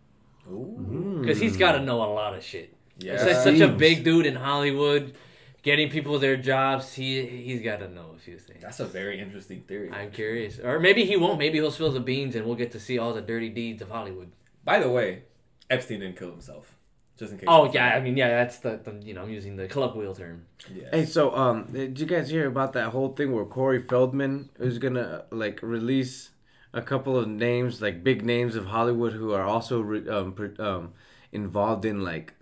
[0.45, 2.74] Because he's got to know a lot of shit.
[2.99, 3.12] Yeah.
[3.24, 5.14] He's such a big dude in Hollywood,
[5.62, 6.95] getting people their jobs.
[6.95, 8.62] He he's got to know a few things.
[8.62, 9.90] That's a very interesting theory.
[9.90, 11.38] I'm curious, or maybe he won't.
[11.38, 13.90] Maybe he'll spill the beans, and we'll get to see all the dirty deeds of
[13.90, 14.32] Hollywood.
[14.64, 15.24] By the way,
[15.70, 16.76] Epstein didn't kill himself.
[17.18, 17.47] Just in case.
[17.49, 20.14] Oh you yeah, I mean yeah, that's the, the you know I'm using the colloquial
[20.14, 20.47] term.
[20.72, 20.88] Yes.
[20.93, 24.78] Hey, so um, did you guys hear about that whole thing where Corey Feldman is
[24.78, 26.30] gonna like release
[26.73, 30.57] a couple of names, like big names of Hollywood, who are also re- um, pre-
[30.59, 30.93] um
[31.31, 32.35] involved in like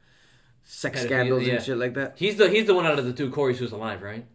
[0.64, 1.54] sex Pedophilia, scandals yeah.
[1.54, 2.14] and shit like that?
[2.16, 4.26] He's the he's the one out of the two Corey's who's alive, right?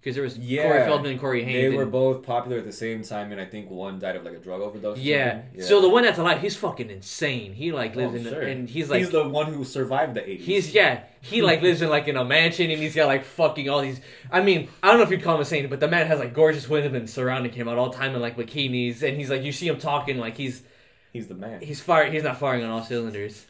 [0.00, 0.62] Because there was Yeah.
[0.62, 3.68] Corey Feldman and Corey They were both popular at the same time, and I think
[3.68, 4.96] one died of like a drug overdose.
[4.96, 5.42] or yeah.
[5.60, 7.52] So the one that's alive, he's fucking insane.
[7.52, 8.40] He like lives Oh, in sure.
[8.42, 10.38] and he's like he's the one who survived the 80s.
[10.40, 13.68] He's yeah, he like lives in like in a mansion and he's got like fucking
[13.68, 14.00] all these.
[14.30, 16.32] I mean, I don't know if you'd call him insane, but the man has like
[16.32, 19.66] gorgeous women surrounding him at all time in like bikinis, and he's like you see
[19.66, 20.62] him talking like he's
[21.12, 21.60] he's the man.
[21.60, 22.12] he's firing.
[22.12, 23.44] He's not firing on all cylinders.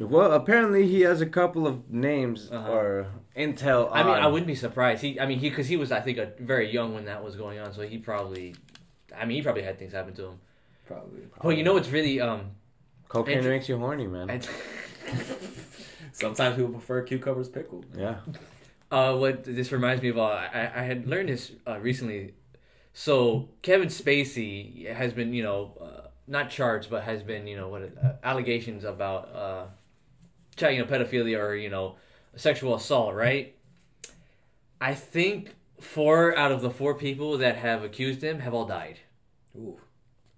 [0.00, 2.70] Well, apparently he has a couple of names Uh-huh.
[2.72, 3.88] or intel.
[3.92, 5.02] I mean, I wouldn't be surprised.
[5.02, 7.36] He, I mean, he because he was I think a, very young when that was
[7.36, 8.54] going on, so he probably,
[9.16, 10.40] I mean, he probably had things happen to him.
[10.86, 11.20] Probably.
[11.42, 12.50] Well, you know what's really um,
[13.08, 14.30] Cocaine Int- makes you horny, man.
[14.30, 14.48] and-
[16.12, 17.86] Sometimes people prefer cucumbers pickled.
[17.96, 18.16] yeah.
[18.90, 22.34] Uh, what this reminds me of, uh, I, I had learned this uh, recently.
[22.92, 27.68] So Kevin Spacey has been, you know, uh, not charged, but has been, you know,
[27.68, 29.70] what uh, allegations about, uh, child,
[30.60, 31.96] you know, pedophilia or you know,
[32.36, 33.54] sexual assault, right?
[34.80, 38.98] I think four out of the four people that have accused him have all died.
[39.56, 39.78] Ooh.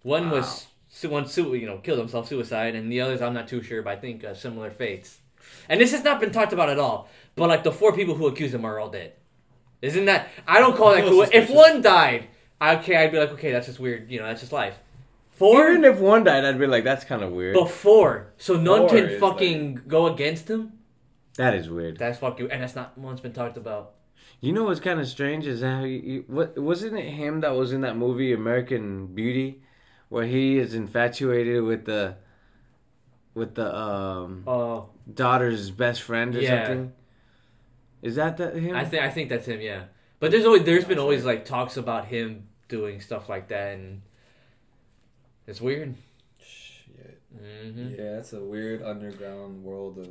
[0.02, 3.48] One was su- one su- you know killed himself suicide, and the others I'm not
[3.48, 5.18] too sure, but I think uh, similar fates.
[5.68, 7.08] And this has not been talked about at all.
[7.34, 9.12] But like the four people who accuse him are all dead.
[9.82, 10.28] Isn't that?
[10.46, 11.26] I don't call that cool.
[11.32, 12.28] If one died,
[12.60, 14.10] okay, I'd be like, okay, that's just weird.
[14.10, 14.78] You know, that's just life.
[15.36, 17.54] Four Even if one died, I'd be like, that's kind of weird.
[17.54, 20.72] before, so none Four can is fucking go against him.
[21.36, 21.98] that is weird.
[21.98, 23.92] That's fucking, and that's not once been talked about.
[24.40, 27.54] You know what's kind of strange is how you, you, what wasn't it him that
[27.54, 29.60] was in that movie American Beauty,
[30.08, 32.16] where he is infatuated with the
[33.34, 36.64] with the um Oh, daughter's best friend or Yeah.
[36.66, 36.92] something.
[38.02, 38.74] Is that that him?
[38.76, 39.60] I think I think that's him.
[39.60, 39.84] Yeah,
[40.20, 44.02] but there's always there's been always like talks about him doing stuff like that, and
[45.46, 45.94] it's weird.
[46.40, 47.20] Shit.
[47.36, 50.08] hmm Yeah, it's a weird underground world of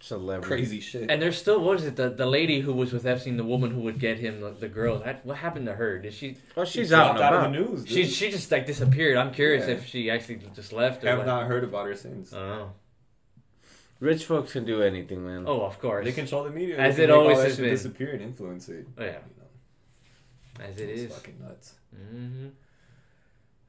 [0.00, 0.48] Celebrity.
[0.48, 1.08] crazy shit.
[1.10, 3.70] And there's still what is it the the lady who was with Epstein, the woman
[3.70, 4.98] who would get him the, the girl.
[4.98, 5.98] That, what happened to her?
[6.00, 6.36] Did she?
[6.56, 7.86] Oh, she's She out and out of the news.
[7.86, 8.10] She dude.
[8.10, 9.16] she just like disappeared.
[9.16, 9.74] I'm curious Yeah.
[9.74, 11.26] if she actually just left or have what.
[11.26, 12.32] not heard about her since.
[12.34, 12.66] I.
[14.00, 15.44] Rich folks can do anything, man.
[15.46, 16.04] Oh, of course.
[16.04, 16.76] They control the media.
[16.76, 17.70] As They it can make all always that has been.
[17.70, 18.84] disappear and influence it.
[18.98, 21.12] Oh, yeah, You know, as it it's is.
[21.14, 21.74] fucking nuts.
[21.94, 22.48] Mm-hmm.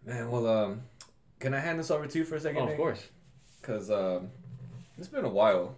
[0.07, 0.81] Man, well, um,
[1.43, 2.61] can I hand this over to you for a second?
[2.61, 3.05] Oh, of course.
[3.59, 4.29] Because um,
[4.97, 5.75] it's been a while.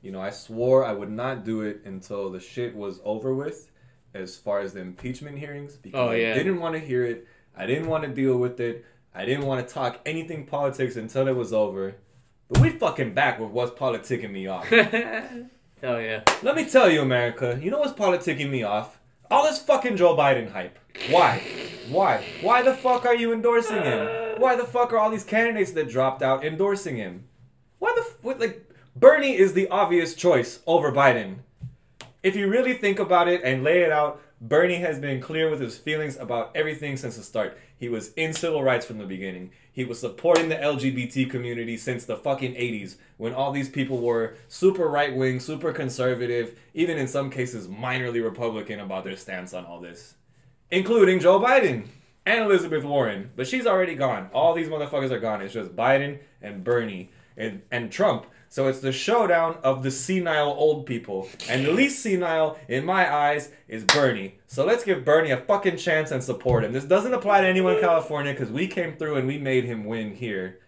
[0.00, 3.70] You know, I swore I would not do it until the shit was over with,
[4.14, 6.30] as far as the impeachment hearings, because Oh, yeah.
[6.30, 7.28] I didn't want to hear it.
[7.54, 8.86] I didn't want to deal with it.
[9.14, 11.96] I didn't want to talk anything politics until it was over.
[12.48, 14.66] But we fucking back with what's politicking me off.
[14.72, 16.22] oh yeah.
[16.42, 18.98] Let me tell you, America, you know what's politicking me off?
[19.30, 20.78] All this fucking Joe Biden hype.
[21.10, 21.42] Why?
[21.90, 22.24] Why?
[22.40, 24.29] Why the fuck are you endorsing him?
[24.40, 27.24] Why the fuck are all these candidates that dropped out endorsing him?
[27.78, 31.40] Why the f- like Bernie is the obvious choice over Biden.
[32.22, 35.60] If you really think about it and lay it out, Bernie has been clear with
[35.60, 37.58] his feelings about everything since the start.
[37.76, 39.50] He was in civil rights from the beginning.
[39.70, 44.36] He was supporting the LGBT community since the fucking 80s when all these people were
[44.48, 49.66] super right wing, super conservative, even in some cases minorly Republican about their stance on
[49.66, 50.14] all this,
[50.70, 51.88] including Joe Biden
[52.26, 53.30] and Elizabeth Warren.
[53.36, 54.30] But she's already gone.
[54.32, 55.42] All these motherfuckers are gone.
[55.42, 58.26] It's just Biden and Bernie and, and Trump.
[58.48, 61.28] So it's the showdown of the senile old people.
[61.48, 64.38] And the least senile, in my eyes, is Bernie.
[64.48, 66.72] So let's give Bernie a fucking chance and support him.
[66.72, 69.84] This doesn't apply to anyone in California because we came through and we made him
[69.84, 70.58] win here.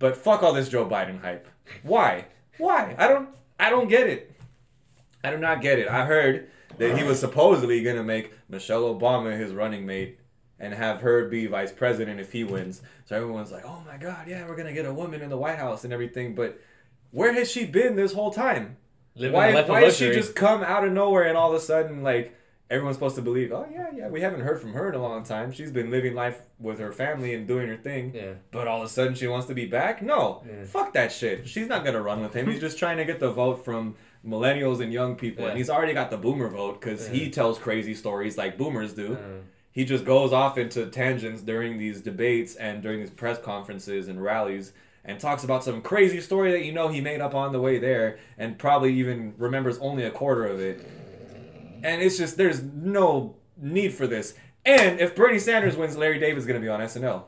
[0.00, 1.46] But fuck all this Joe Biden hype.
[1.84, 2.26] Why?
[2.58, 2.96] Why?
[2.98, 3.28] I don't
[3.60, 4.32] I don't get it.
[5.22, 5.88] I do not get it.
[5.88, 10.17] I heard that he was supposedly gonna make Michelle Obama his running mate
[10.60, 12.82] and have her be vice president if he wins.
[13.06, 15.58] So everyone's like, "Oh my god, yeah, we're gonna get a woman in the White
[15.58, 16.58] House and everything." But
[17.10, 18.76] where has she been this whole time?
[19.14, 22.02] Living why why did she just come out of nowhere and all of a sudden
[22.02, 22.34] like
[22.70, 23.50] everyone's supposed to believe?
[23.52, 25.50] Oh yeah, yeah, we haven't heard from her in a long time.
[25.52, 28.12] She's been living life with her family and doing her thing.
[28.14, 28.34] Yeah.
[28.52, 30.02] But all of a sudden she wants to be back?
[30.02, 30.44] No.
[30.46, 30.64] Yeah.
[30.64, 31.48] Fuck that shit.
[31.48, 32.48] She's not gonna run with him.
[32.48, 33.96] He's just trying to get the vote from
[34.26, 35.50] millennials and young people, Yeah.
[35.50, 39.14] and he's already got the boomer vote because he tells crazy stories like boomers do.
[39.14, 39.18] Uh,
[39.78, 44.20] He just goes off into tangents during these debates and during these press conferences and
[44.20, 44.72] rallies
[45.04, 47.78] and talks about some crazy story that you know he made up on the way
[47.78, 50.84] there and probably even remembers only a quarter of it.
[51.84, 54.34] And it's just there's no need for this.
[54.66, 57.26] And if Bernie Sanders wins, Larry David's going to be on SNL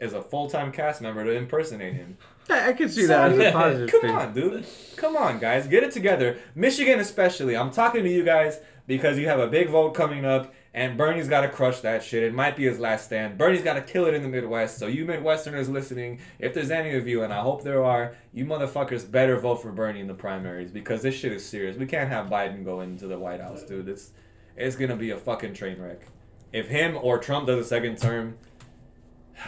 [0.00, 2.18] as a full-time cast member to impersonate him.
[2.50, 4.16] I, can see that as a positive Come thing.
[4.16, 4.66] on, dude.
[4.96, 5.68] Come on, guys.
[5.68, 6.38] Get it together.
[6.56, 7.56] Michigan, especially.
[7.56, 8.58] I'm talking to you guys
[8.88, 12.22] because you have a big vote coming up, and Bernie's got to crush that shit.
[12.22, 13.38] It might be his last stand.
[13.38, 14.78] Bernie's got to kill it in the Midwest.
[14.78, 18.44] So, you Midwesterners listening, if there's any of you, and I hope there are, you
[18.44, 21.76] motherfuckers better vote for Bernie in the primaries because this shit is serious.
[21.76, 23.88] We can't have Biden go into the White House, dude.
[23.88, 24.10] It's
[24.56, 26.00] it's gonna be a fucking train wreck.
[26.52, 28.36] If him or Trump does a second term,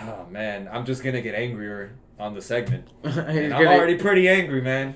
[0.00, 2.86] oh man, I'm just gonna get angrier on the segment.
[3.04, 3.14] I'm
[3.50, 4.94] gonna- already pretty angry, man.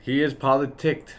[0.00, 1.14] He is politicked.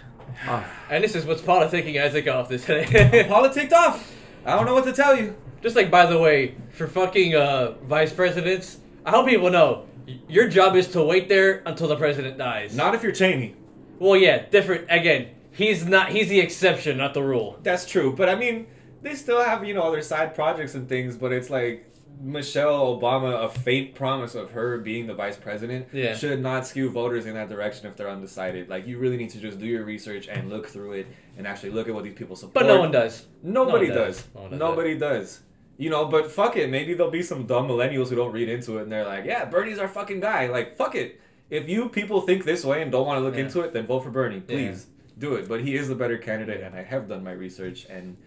[0.47, 3.25] Oh, and this is what's politicking Isaac off this today.
[3.29, 4.13] Politicked off.
[4.45, 5.35] I don't know what to tell you.
[5.61, 9.87] Just like by the way, for fucking uh, vice presidents, I hope people know
[10.29, 12.75] your job is to wait there until the president dies.
[12.75, 13.55] Not if you're Cheney.
[13.99, 14.85] well, yeah, different.
[14.89, 16.09] Again, he's not.
[16.09, 17.59] He's the exception, not the rule.
[17.63, 18.67] That's true, but I mean,
[19.01, 21.17] they still have you know other side projects and things.
[21.17, 21.86] But it's like
[22.19, 26.15] Michelle Obama, a faint promise of her being the vice president, Yeah.
[26.15, 28.69] should not skew voters in that direction if they're undecided.
[28.69, 31.07] Like you really need to just do your research and look through it
[31.37, 32.53] and actually look at what these people support.
[32.53, 33.25] But no one does.
[33.43, 34.15] Nobody No one does.
[34.17, 34.27] does.
[34.35, 35.41] No one does Nobody does.
[35.77, 36.69] You know, but fuck it.
[36.71, 39.45] Maybe there'll be some dumb millennials who don't read into it and they're like, yeah,
[39.45, 40.47] Bernie's our fucking guy.
[40.47, 41.19] Like, fuck it.
[41.51, 43.41] If you people think this way and don't want to look Yeah.
[43.45, 44.37] into it, then vote for Bernie.
[44.37, 44.41] Yeah.
[44.55, 44.87] Please
[45.17, 45.47] do it.
[45.47, 48.17] But he is the better candidate, and I have done my research, and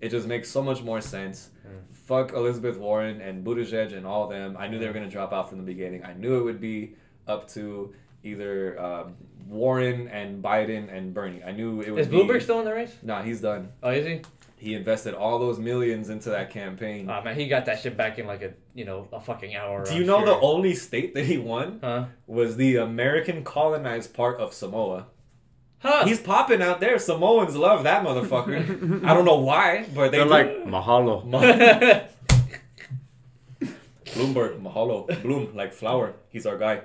[0.00, 1.50] it just makes so much more sense.
[1.66, 1.93] Mm.
[2.04, 4.56] Fuck Elizabeth Warren and Buttigieg and all them.
[4.58, 6.04] I knew they were going to drop out from the beginning.
[6.04, 6.96] I knew it would be
[7.26, 9.14] up to either um,
[9.48, 11.42] Warren and Biden and Bernie.
[11.42, 12.06] I knew it was.
[12.06, 12.18] Is be.
[12.18, 12.94] Bloomberg still in the race?
[13.02, 13.70] Nah, he's done.
[13.82, 14.20] Oh, is he?
[14.56, 17.10] He invested all those millions into that campaign.
[17.10, 19.84] Oh man, he got that shit back in like a you know a fucking hour.
[19.84, 22.06] Do I'm you know the only state that he won Huh?
[22.26, 25.06] was the American colonized part of Samoa?
[25.84, 26.06] Huh?
[26.06, 26.98] He's popping out there.
[26.98, 29.04] Samoans love that motherfucker.
[29.04, 30.30] I don't know why, but they they're do.
[30.30, 31.22] like mahalo.
[31.26, 32.08] Ma-
[34.06, 36.14] Bloomberg, mahalo, bloom like flower.
[36.30, 36.82] He's our guy.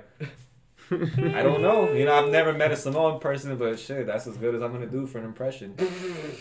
[0.90, 1.92] I don't know.
[1.92, 4.72] You know, I've never met a Samoan person, but shit, that's as good as I'm
[4.72, 5.74] gonna do for an impression.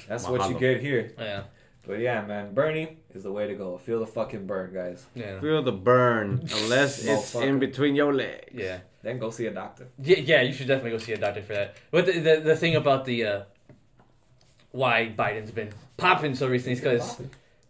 [0.08, 1.14] That's what you get here.
[1.18, 1.44] yeah.
[1.88, 3.78] But yeah, man, Bernie is the way to go.
[3.78, 5.06] Feel the fucking burn, guys.
[5.16, 5.40] Yeah.
[5.40, 8.50] Feel the burn, unless it's in between your legs.
[8.54, 8.80] Yeah.
[9.02, 9.88] Then go see a doctor.
[10.02, 11.76] Yeah, yeah, you should definitely go see a doctor for that.
[11.92, 13.42] But the the, the thing about the uh,
[14.72, 17.22] why Biden's been popping so recently is because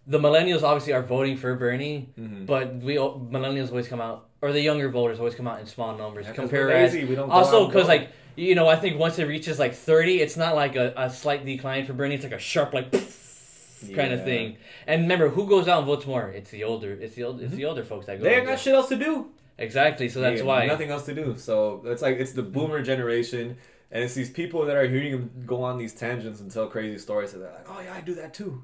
[0.07, 2.45] the millennials obviously are voting for Bernie, Mhm.
[2.45, 5.95] but we millennials always come out, or the younger voters always come out in small
[5.95, 6.25] numbers.
[6.25, 9.19] Yeah, 'cause Compare we're as we don't also because like you know I think once
[9.19, 12.15] it reaches like thirty, it's not like a, a slight decline for Bernie.
[12.15, 14.57] It's like a sharp like kind of thing.
[14.87, 16.27] And remember, who goes out and votes more?
[16.29, 16.91] It's the older.
[16.93, 17.41] It's the old.
[17.41, 18.23] It's the older folks that go.
[18.23, 19.29] They ain't got shit else to do.
[19.59, 20.09] Exactly.
[20.09, 20.65] So that's Yeah, why.
[20.65, 21.35] nothing else to do.
[21.37, 23.57] So it's like it's the boomer generation,
[23.91, 26.97] and it's these people that are hearing him go on these tangents and tell crazy
[26.97, 27.33] stories.
[27.33, 28.63] And they're like, "Oh yeah, I do that too.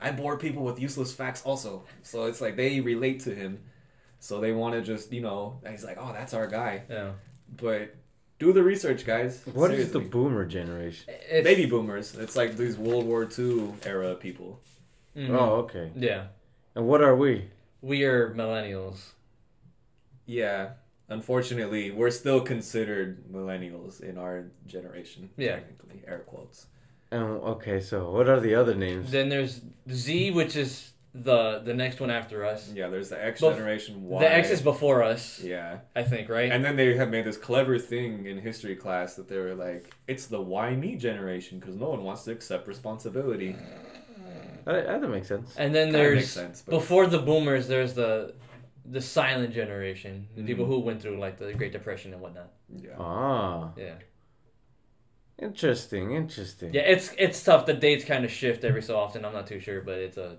[0.00, 3.58] I bore people with useless facts also." So it's like they relate to him,
[4.20, 5.60] so they want to just you know.
[5.64, 7.12] and He's like, "Oh, that's our guy," Yeah.
[7.56, 7.94] but
[8.38, 9.42] do the research, guys.
[9.54, 11.14] What is the boomer generation?
[11.30, 12.14] It's, baby boomers?
[12.16, 14.60] It's like these World War II era people.
[15.16, 15.30] Mhm.
[15.30, 15.90] Oh, okay.
[15.96, 16.26] Yeah.
[16.74, 17.48] And what are we?
[17.80, 19.13] We are millennials.
[20.26, 20.70] Yeah.
[21.08, 25.30] Unfortunately, we're still considered millennials in our generation.
[25.36, 25.56] Yeah.
[25.56, 26.66] Technically, air quotes.
[27.12, 27.22] Um,
[27.54, 29.10] okay, so what are the other names?
[29.10, 29.60] Then there's
[29.90, 32.72] Z, which is the the next one after us.
[32.74, 34.20] Yeah, there's the X Bef- generation Y.
[34.20, 35.78] The X is before us, Yeah.
[35.94, 36.50] I think, right?
[36.50, 39.94] And then they have made this clever thing in history class that they were like,
[40.08, 43.54] it's the why me generation because no one wants to accept responsibility.
[44.64, 45.54] That, that makes sense.
[45.56, 48.34] And then Kinda there's makes sense, but- before the boomers, there's the
[48.84, 52.50] the silent generation, the people who went through like the Great Depression and whatnot.
[52.74, 52.90] Yeah.
[52.98, 53.94] Ah, Yeah,
[55.38, 56.72] interesting, interesting.
[56.74, 56.82] yeah.
[56.82, 57.66] It's it's tough.
[57.66, 59.24] The dates kind of shift every so often.
[59.24, 60.36] I'm not too sure, but it's a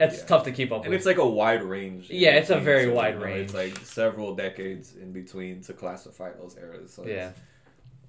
[0.00, 0.24] it's Yeah.
[0.26, 0.98] tough to keep up And with.
[0.98, 2.08] it's like a wide range.
[2.10, 3.46] in Yeah, it's a very so, wide range.
[3.46, 6.92] It's like several decades in between to classify those eras.
[6.94, 7.40] So yeah, it's-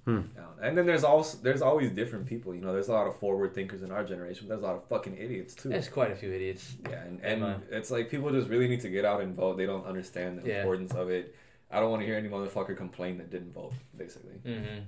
[0.06, 0.20] Hmm.
[0.62, 2.54] And then there's also there's always different people.
[2.54, 4.46] You know, there's a lot of forward thinkers in our generation.
[4.48, 5.68] But there's a lot of fucking idiots too.
[5.68, 6.74] there's quite a few idiots.
[6.88, 7.60] Yeah, and, and Emma.
[7.70, 9.56] it's like people just really need to get out and vote.
[9.58, 10.60] They don't understand the Yeah.
[10.60, 11.34] importance of it.
[11.70, 13.72] I don't want to hear any motherfucker complain that didn't vote.
[13.96, 14.80] Basically, hmm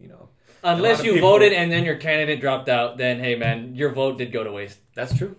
[0.00, 0.28] you know.
[0.62, 4.18] Unless you people- voted and then your candidate dropped out, then hey man, your vote
[4.18, 4.78] did go to waste.
[4.94, 5.34] That's true.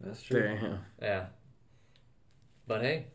[0.00, 0.40] That's true.
[0.42, 0.78] Damn.
[1.02, 1.26] Yeah.
[2.66, 3.06] But hey,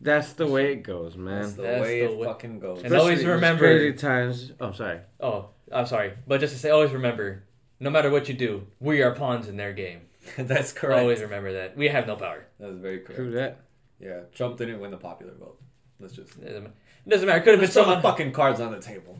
[0.00, 1.42] That's the way it goes, man.
[1.42, 2.82] That's the That's way the it way- fucking goes.
[2.82, 4.52] And always Especially remember- crazy times.
[4.60, 5.00] Oh, sorry.
[5.20, 7.44] oh, I'm sorry, but just to say, always remember,
[7.80, 10.02] no matter what you do, we are pawns in their game.
[10.38, 11.00] That's correct.
[11.00, 12.46] Always remember that we have no power.
[12.60, 13.16] That's very correct.
[13.16, 13.60] True that.
[13.98, 15.58] Yeah, Trump didn't win the popular vote.
[15.98, 16.36] Let's just.
[16.36, 17.40] It doesn't, it doesn't matter.
[17.40, 18.02] Could have been Let's throw the someone.
[18.02, 19.18] fucking cards on the table.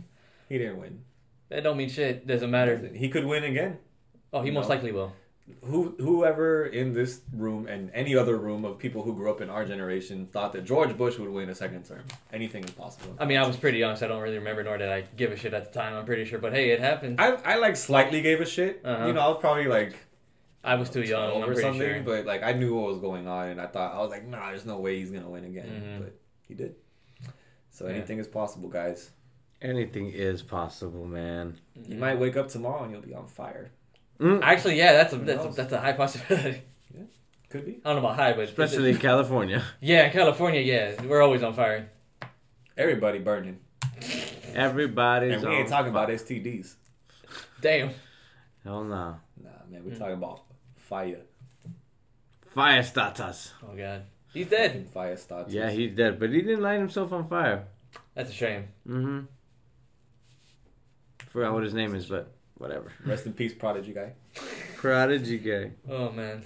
[0.49, 1.03] He didn't win.
[1.49, 2.27] That don't mean shit.
[2.27, 2.91] Doesn't matter.
[2.95, 3.79] He could win again.
[4.33, 4.75] Oh, he most No.
[4.75, 5.13] likely will.
[5.63, 9.49] Who, whoever in this room and any other room of people who grew up in
[9.49, 12.03] our generation thought that George Bush would win a second term.
[12.33, 13.15] Anything is possible.
[13.21, 15.31] I mean, I was pretty young, so I don't really remember, nor did I give
[15.31, 15.95] a shit at the time.
[15.95, 17.21] I'm pretty sure, but hey, it happened.
[17.21, 18.81] I, I like slightly gave a shit.
[18.85, 19.07] Uh-huh.
[19.07, 19.95] You know, I was probably like
[20.65, 21.45] I was too young.
[21.45, 22.03] Or something, sure.
[22.03, 24.49] but like I knew what was going on, and I thought I was like, nah,
[24.49, 25.69] there's no way he's gonna win again.
[25.69, 26.03] Mhm.
[26.05, 26.15] But
[26.49, 26.75] he did.
[27.71, 27.93] So Yeah.
[27.95, 29.11] anything is possible, guys.
[29.63, 31.59] Anything is possible, man.
[31.77, 31.99] You Mhm.
[31.99, 33.71] might wake up tomorrow and you'll be on fire.
[34.19, 34.41] Mm.
[34.43, 36.63] Actually, yeah, that's a that's a, that's a high possibility.
[36.95, 37.03] Yeah,
[37.51, 37.81] Could be.
[37.85, 39.63] I don't know about high, but Especially in California.
[39.81, 41.91] yeah, in California, yeah, we're always on fire.
[42.77, 43.59] Everybody burning,
[44.55, 46.05] Everybody's and we on ain't talking fire.
[46.05, 46.75] about STDs.
[47.61, 47.91] Damn.
[48.65, 49.17] Hell no.
[49.43, 49.99] Nah, man, we're Mm.
[49.99, 50.43] talking about
[50.77, 51.21] fire.
[52.49, 53.53] Fire starters.
[53.63, 54.03] Oh god,
[54.33, 54.71] he's dead.
[54.73, 55.53] Fucking fire starts.
[55.53, 57.65] Yeah, he's dead, but he didn't light himself on fire.
[58.15, 58.69] That's a shame.
[58.89, 59.21] Mm-hmm.
[61.29, 62.93] Forgot what his name is, but whatever.
[63.05, 64.13] Rest in peace, Prodigy guy.
[64.77, 65.71] Prodigy guy.
[65.89, 66.45] Oh man.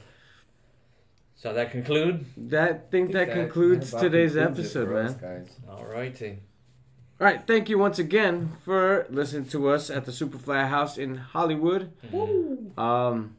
[1.36, 2.26] So that conclude.
[2.36, 5.06] That think that concludes today's concludes episode, man.
[5.06, 5.48] us, guys.
[5.68, 6.38] Alrighty.
[7.20, 11.16] All right, thank you once again for listening to us at the Superfly House in
[11.16, 11.92] Hollywood.
[12.78, 13.36] Um,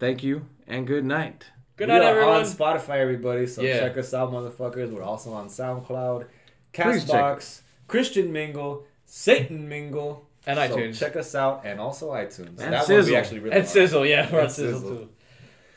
[0.00, 1.46] thank you and good night.
[1.76, 2.36] Good we night, are everyone.
[2.38, 3.46] on Spotify, everybody.
[3.46, 3.78] So Yeah.
[3.80, 4.90] check us out, motherfuckers.
[4.92, 6.26] We're also on SoundCloud,
[6.72, 10.98] Castbox, Christian Mingle, Satan Mingle, And So iTunes.
[10.98, 12.48] Check us out, and also iTunes.
[12.48, 13.10] And that one Sizzle.
[13.12, 13.72] we actually really And like.
[13.72, 14.96] Sizzle, yeah, we're on And Sizzle, Sizzle.
[14.96, 15.08] too.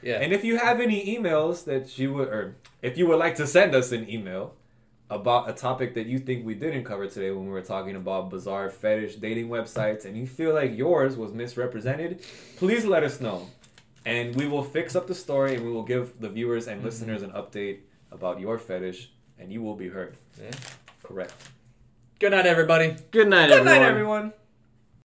[0.02, 0.20] Yeah.
[0.20, 3.48] And if you have any emails that you would, or if you would like to
[3.48, 4.54] send us an email
[5.10, 8.30] about a topic that you think we didn't cover today when we were talking about
[8.30, 12.22] bizarre fetish dating websites, and you feel like yours was misrepresented,
[12.58, 13.48] please let us know,
[14.06, 16.86] and we will fix up the story and we will give the viewers and mm-hmm.
[16.86, 17.80] listeners an update
[18.12, 20.18] about your fetish, and you will be heard.
[20.42, 20.52] Yeah.
[21.04, 21.34] Correct.
[22.20, 22.96] Good night, everybody.
[23.12, 23.66] Good night, Good everyone.
[23.66, 24.34] night, everyone.